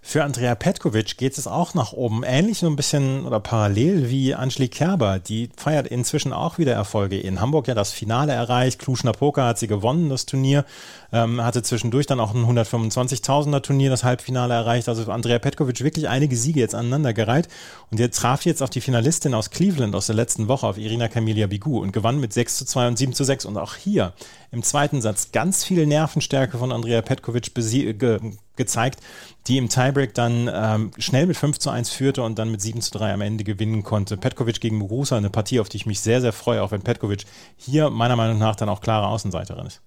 [0.02, 2.22] Für Andrea Petkovic geht es auch nach oben.
[2.24, 5.18] Ähnlich so ein bisschen oder parallel wie Angelique Kerber.
[5.18, 7.20] Die feiert inzwischen auch wieder Erfolge.
[7.20, 8.78] In Hamburg ja das Finale erreicht.
[8.78, 10.64] Kluschner Poker hat sie gewonnen, das Turnier.
[11.12, 14.88] Ähm, hatte zwischendurch dann auch ein 125.000er Turnier, das Halbfinale erreicht.
[14.88, 17.48] Also Andrea Petkovic wirklich einige Siege jetzt aneinandergereiht.
[17.90, 21.08] Und er traf jetzt auf die Finalistin aus Cleveland aus der letzten Woche, auf Irina
[21.08, 23.44] Camelia Bigu und gewann mit 6 zu 2 und 7 zu 6.
[23.44, 24.14] Und auch hier
[24.50, 28.20] im zweiten Satz ganz viel Nervenstärke von Andrea Petkovic ge
[28.60, 29.00] gezeigt,
[29.48, 32.80] die im Tiebreak dann ähm, schnell mit 5 zu 1 führte und dann mit 7
[32.82, 34.16] zu 3 am Ende gewinnen konnte.
[34.16, 37.24] Petkovic gegen Muguruza, eine Partie, auf die ich mich sehr, sehr freue, auch wenn Petkovic
[37.56, 39.80] hier meiner Meinung nach dann auch klare Außenseiterin ist.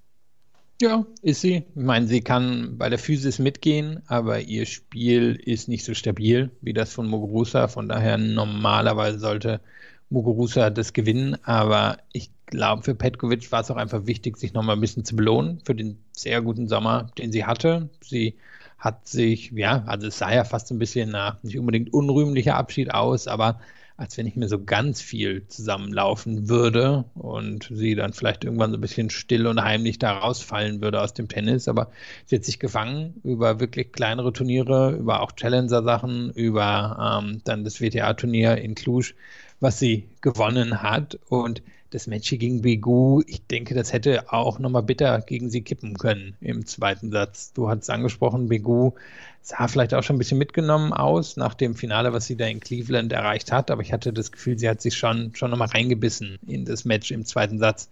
[0.82, 1.64] Ja, ist sie.
[1.76, 6.52] Ich meine, sie kann bei der Physis mitgehen, aber ihr Spiel ist nicht so stabil
[6.62, 7.68] wie das von Muguruza.
[7.68, 9.62] Von daher normalerweise sollte
[10.10, 11.38] Muguruza das gewinnen.
[11.44, 15.16] Aber ich glaube, für Petkovic war es auch einfach wichtig, sich nochmal ein bisschen zu
[15.16, 17.90] belohnen für den sehr guten Sommer, den sie hatte.
[18.02, 18.36] Sie
[18.84, 22.94] hat sich, ja, also es sah ja fast ein bisschen nach nicht unbedingt unrühmlicher Abschied
[22.94, 23.62] aus, aber
[23.96, 28.78] als wenn ich mir so ganz viel zusammenlaufen würde und sie dann vielleicht irgendwann so
[28.78, 31.70] ein bisschen still und heimlich da rausfallen würde aus dem Tennis.
[31.70, 31.92] Aber
[32.26, 37.80] sie hat sich gefangen über wirklich kleinere Turniere, über auch Challenger-Sachen, über ähm, dann das
[37.80, 39.14] WTA-Turnier in Cluj,
[39.60, 41.20] was sie gewonnen hat.
[41.30, 41.62] Und
[41.94, 46.36] das Match gegen Begu, ich denke, das hätte auch nochmal bitter gegen sie kippen können
[46.42, 47.54] im zweiten Satz.
[47.54, 48.94] Du hast angesprochen, Begu
[49.42, 52.62] sah vielleicht auch schon ein bisschen mitgenommen aus nach dem Finale, was sie da in
[52.62, 56.40] Cleveland erreicht hat, aber ich hatte das Gefühl, sie hat sich schon, schon nochmal reingebissen
[56.48, 57.90] in das Match im zweiten Satz.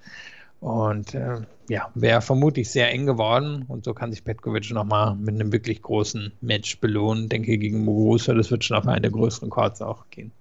[0.62, 5.36] Und äh, ja, wäre vermutlich sehr eng geworden und so kann sich Petkovic nochmal mit
[5.36, 7.30] einem wirklich großen Match belohnen.
[7.30, 10.32] Denke gegen Muguruza, das wird schon auf einen der größeren Chords auch gehen.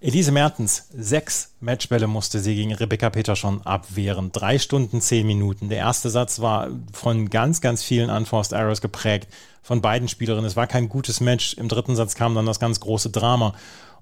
[0.00, 4.30] Elise Mertens, sechs Matchbälle musste sie gegen Rebecca Peterson abwehren.
[4.32, 5.68] Drei Stunden, zehn Minuten.
[5.68, 9.28] Der erste Satz war von ganz, ganz vielen Unforced Errors geprägt
[9.62, 10.46] von beiden Spielerinnen.
[10.46, 11.54] Es war kein gutes Match.
[11.54, 13.54] Im dritten Satz kam dann das ganz große Drama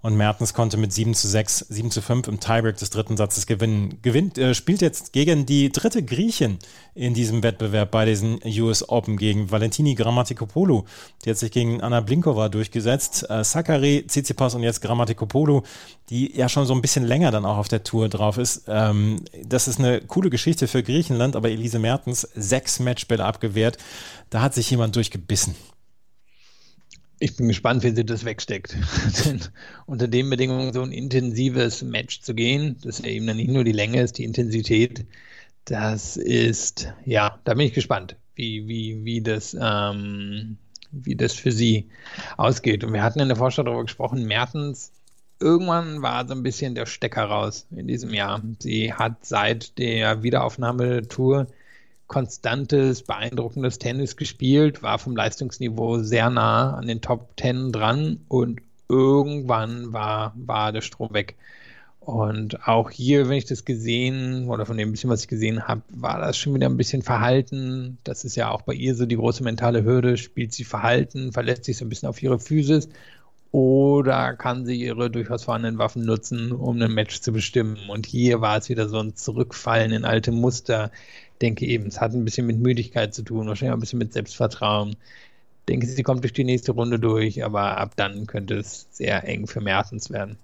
[0.02, 3.46] und Mertens konnte mit 7 zu 6, 7 zu 5 im Tiebreak des dritten Satzes
[3.46, 3.98] gewinnen.
[4.02, 6.58] Gewinnt, äh, spielt jetzt gegen die dritte Griechin
[6.94, 10.84] in diesem Wettbewerb bei diesen US Open gegen Valentini Grammatikopoulou.
[11.24, 13.28] Die hat sich gegen Anna Blinkova durchgesetzt.
[13.28, 15.62] Äh, Sakari, Tsitsipas und jetzt Grammatikopoulou,
[16.10, 18.64] die ja schon so ein bisschen länger dann auch auf der Tour drauf ist.
[18.68, 23.78] Ähm, das ist eine coole Geschichte für Griechenland, aber Elise Mertens sechs Matchbälle abgewehrt.
[24.30, 25.54] Da hat sich jemand durchgebissen.
[27.18, 28.76] Ich bin gespannt, wie sie das wegsteckt.
[29.24, 29.40] Denn
[29.86, 33.64] unter den Bedingungen so ein intensives Match zu gehen, das ja eben dann nicht nur
[33.64, 35.06] die Länge ist, die Intensität,
[35.64, 40.58] das ist, ja, da bin ich gespannt, wie, wie, wie, das, ähm,
[40.92, 41.88] wie das für sie
[42.36, 42.84] ausgeht.
[42.84, 44.92] Und wir hatten in der Vorschau darüber gesprochen, Mertens,
[45.40, 48.42] irgendwann war so ein bisschen der Stecker raus in diesem Jahr.
[48.58, 51.46] Sie hat seit der Wiederaufnahme der Tour
[52.06, 58.60] konstantes, beeindruckendes Tennis gespielt, war vom Leistungsniveau sehr nah an den Top Ten dran und
[58.88, 61.36] irgendwann war, war der Strom weg.
[62.00, 65.82] Und auch hier, wenn ich das gesehen oder von dem bisschen, was ich gesehen habe,
[65.88, 67.98] war das schon wieder ein bisschen verhalten.
[68.04, 70.16] Das ist ja auch bei ihr so die große mentale Hürde.
[70.16, 72.88] Spielt sie verhalten, verlässt sich so ein bisschen auf ihre Physis
[73.50, 77.78] oder kann sie ihre durchaus vorhandenen Waffen nutzen, um ein Match zu bestimmen?
[77.88, 80.92] Und hier war es wieder so ein Zurückfallen in alte Muster
[81.42, 84.12] denke eben, es hat ein bisschen mit Müdigkeit zu tun, wahrscheinlich auch ein bisschen mit
[84.12, 84.96] Selbstvertrauen.
[85.68, 89.46] Denke, sie kommt durch die nächste Runde durch, aber ab dann könnte es sehr eng
[89.46, 90.38] für Mertens werden.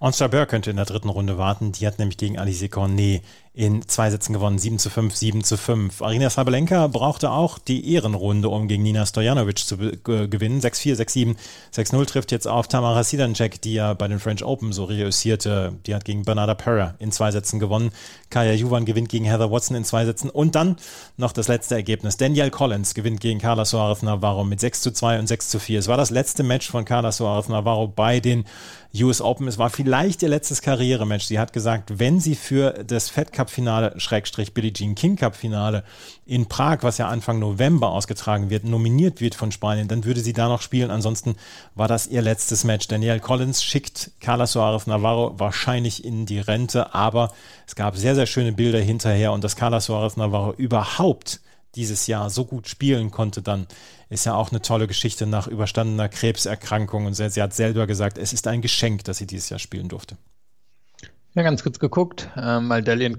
[0.00, 1.72] Onstra Burr könnte in der dritten Runde warten.
[1.72, 3.22] Die hat nämlich gegen Alice Cornet
[3.58, 4.56] in zwei Sätzen gewonnen.
[4.56, 6.00] 7 zu 5, 7 zu 5.
[6.00, 10.60] Arina Sabalenka brauchte auch die Ehrenrunde, um gegen Nina Stojanovic zu gewinnen.
[10.60, 11.36] 6-4, 6-7,
[11.74, 15.72] 6-0 trifft jetzt auf Tamara Sidancek, die ja bei den French Open so reüssierte.
[15.86, 17.90] Die hat gegen Bernarda Perra in zwei Sätzen gewonnen.
[18.30, 20.30] Kaya Juvan gewinnt gegen Heather Watson in zwei Sätzen.
[20.30, 20.76] Und dann
[21.16, 22.16] noch das letzte Ergebnis.
[22.16, 25.80] Danielle Collins gewinnt gegen Carla Suarez Navarro mit 6 zu 2 und 6 zu 4.
[25.80, 28.44] Es war das letzte Match von Carla Suarez Navarro bei den
[29.02, 31.24] US Open Es war vielleicht ihr letztes Karrierematch.
[31.24, 35.36] Sie hat gesagt, wenn sie für das Fed Cup Finale, Schrägstrich Billie Jean King Cup
[35.36, 35.84] Finale
[36.26, 40.32] in Prag, was ja Anfang November ausgetragen wird, nominiert wird von Spanien, dann würde sie
[40.32, 40.90] da noch spielen.
[40.90, 41.36] Ansonsten
[41.74, 42.88] war das ihr letztes Match.
[42.88, 47.32] Danielle Collins schickt Carla Suarez Navarro wahrscheinlich in die Rente, aber
[47.66, 51.40] es gab sehr, sehr schöne Bilder hinterher und dass Carla Suarez Navarro überhaupt
[51.74, 53.66] dieses Jahr so gut spielen konnte, dann
[54.08, 57.06] ist ja auch eine tolle Geschichte nach überstandener Krebserkrankung.
[57.06, 59.88] Und sie, sie hat selber gesagt, es ist ein Geschenk, dass sie dieses Jahr spielen
[59.88, 60.16] durfte.
[61.38, 63.14] Ja, ganz kurz geguckt, ähm, weil Danielle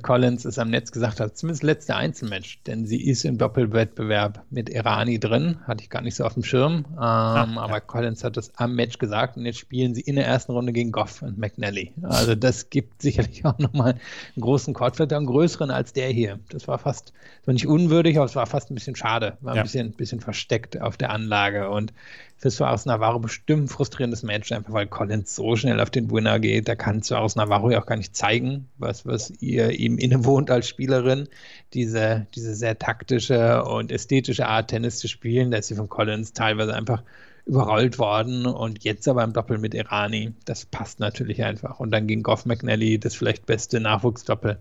[0.00, 4.68] Collins es am Netz gesagt hat, zumindest letzte Einzelmatch, denn sie ist im Doppelwettbewerb mit
[4.68, 7.80] Irani drin, hatte ich gar nicht so auf dem Schirm, ähm, ah, aber ja.
[7.80, 10.92] Collins hat das am Match gesagt und jetzt spielen sie in der ersten Runde gegen
[10.92, 11.94] Goff und McNally.
[12.02, 16.38] Also das gibt sicherlich auch nochmal einen großen Courtflatter, einen größeren als der hier.
[16.50, 19.54] Das war fast, das war nicht unwürdig, aber es war fast ein bisschen schade, war
[19.54, 19.62] ein ja.
[19.62, 21.94] bisschen, bisschen versteckt auf der Anlage und
[22.42, 26.40] für Suarez Navarro bestimmt ein frustrierendes Match, einfach weil Collins so schnell auf den Winner
[26.40, 26.66] geht.
[26.66, 30.66] Da kann Suarez Navarro ja auch gar nicht zeigen, was, was ihr ihm innewohnt als
[30.66, 31.28] Spielerin.
[31.72, 36.32] Diese, diese sehr taktische und ästhetische Art, Tennis zu spielen, da ist sie von Collins
[36.32, 37.04] teilweise einfach
[37.46, 40.32] überrollt worden und jetzt aber im Doppel mit Irani.
[40.44, 41.78] Das passt natürlich einfach.
[41.78, 44.58] Und dann gegen Goff McNally das vielleicht beste Nachwuchsdoppel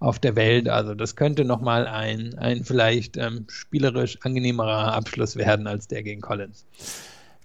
[0.00, 0.68] auf der Welt.
[0.68, 6.20] Also das könnte nochmal ein, ein vielleicht ähm, spielerisch angenehmerer Abschluss werden als der gegen
[6.20, 6.66] Collins.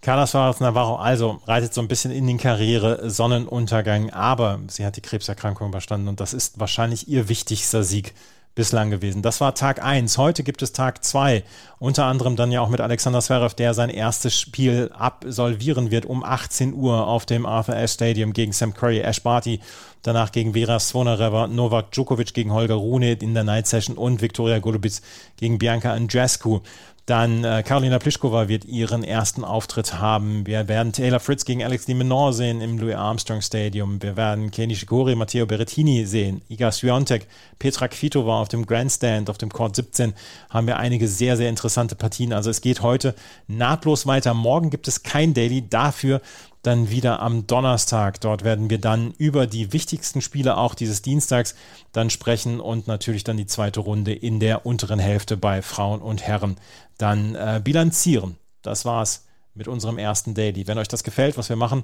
[0.01, 4.95] Carla Suarez Navarro also reitet so ein bisschen in den Karriere Sonnenuntergang, aber sie hat
[4.95, 8.13] die Krebserkrankung überstanden und das ist wahrscheinlich ihr wichtigster Sieg
[8.57, 9.21] bislang gewesen.
[9.21, 10.17] Das war Tag 1.
[10.17, 11.43] Heute gibt es Tag 2.
[11.77, 16.23] Unter anderem dann ja auch mit Alexander Zverev, der sein erstes Spiel absolvieren wird um
[16.23, 19.59] 18 Uhr auf dem Arthur Ashe Stadium gegen Sam Curry, Ash Barty.
[20.01, 24.57] Danach gegen Vera Svonareva, Novak Djokovic gegen Holger Rune in der Night Session und Viktoria
[24.57, 25.01] Golubic
[25.37, 26.61] gegen Bianca Andreescu.
[27.07, 30.45] Dann äh, Karolina Pliskova wird ihren ersten Auftritt haben.
[30.45, 34.01] Wir werden Taylor Fritz gegen Alex de Menor sehen im Louis Armstrong Stadium.
[34.03, 36.41] Wir werden Kenny Shikori, Matteo Berrettini sehen.
[36.49, 37.25] Iga Swiatek,
[37.59, 40.15] Petra Kvitova auf dem Grandstand, auf dem Court 17
[40.49, 42.33] haben wir einige sehr, sehr interessante Partien.
[42.33, 43.15] Also es geht heute
[43.47, 44.33] nahtlos weiter.
[44.33, 45.65] Morgen gibt es kein Daily.
[45.65, 46.19] Dafür
[46.67, 48.21] dann wieder am Donnerstag.
[48.21, 51.55] Dort werden wir dann über die wichtigsten Spiele auch dieses Dienstags
[51.93, 56.21] dann sprechen und natürlich dann die zweite Runde in der unteren Hälfte bei Frauen und
[56.21, 56.57] Herren
[56.97, 58.37] dann äh, bilanzieren.
[58.61, 60.67] Das war's mit unserem ersten Daily.
[60.67, 61.83] Wenn euch das gefällt, was wir machen,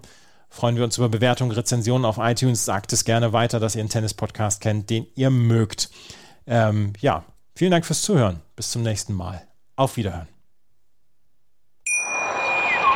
[0.50, 2.66] freuen wir uns über Bewertungen, Rezensionen auf iTunes.
[2.66, 5.90] Sagt es gerne weiter, dass ihr einen Tennis-Podcast kennt, den ihr mögt.
[6.46, 7.24] Ähm, ja,
[7.56, 8.42] vielen Dank fürs Zuhören.
[8.56, 9.42] Bis zum nächsten Mal.
[9.76, 10.43] Auf Wiederhören.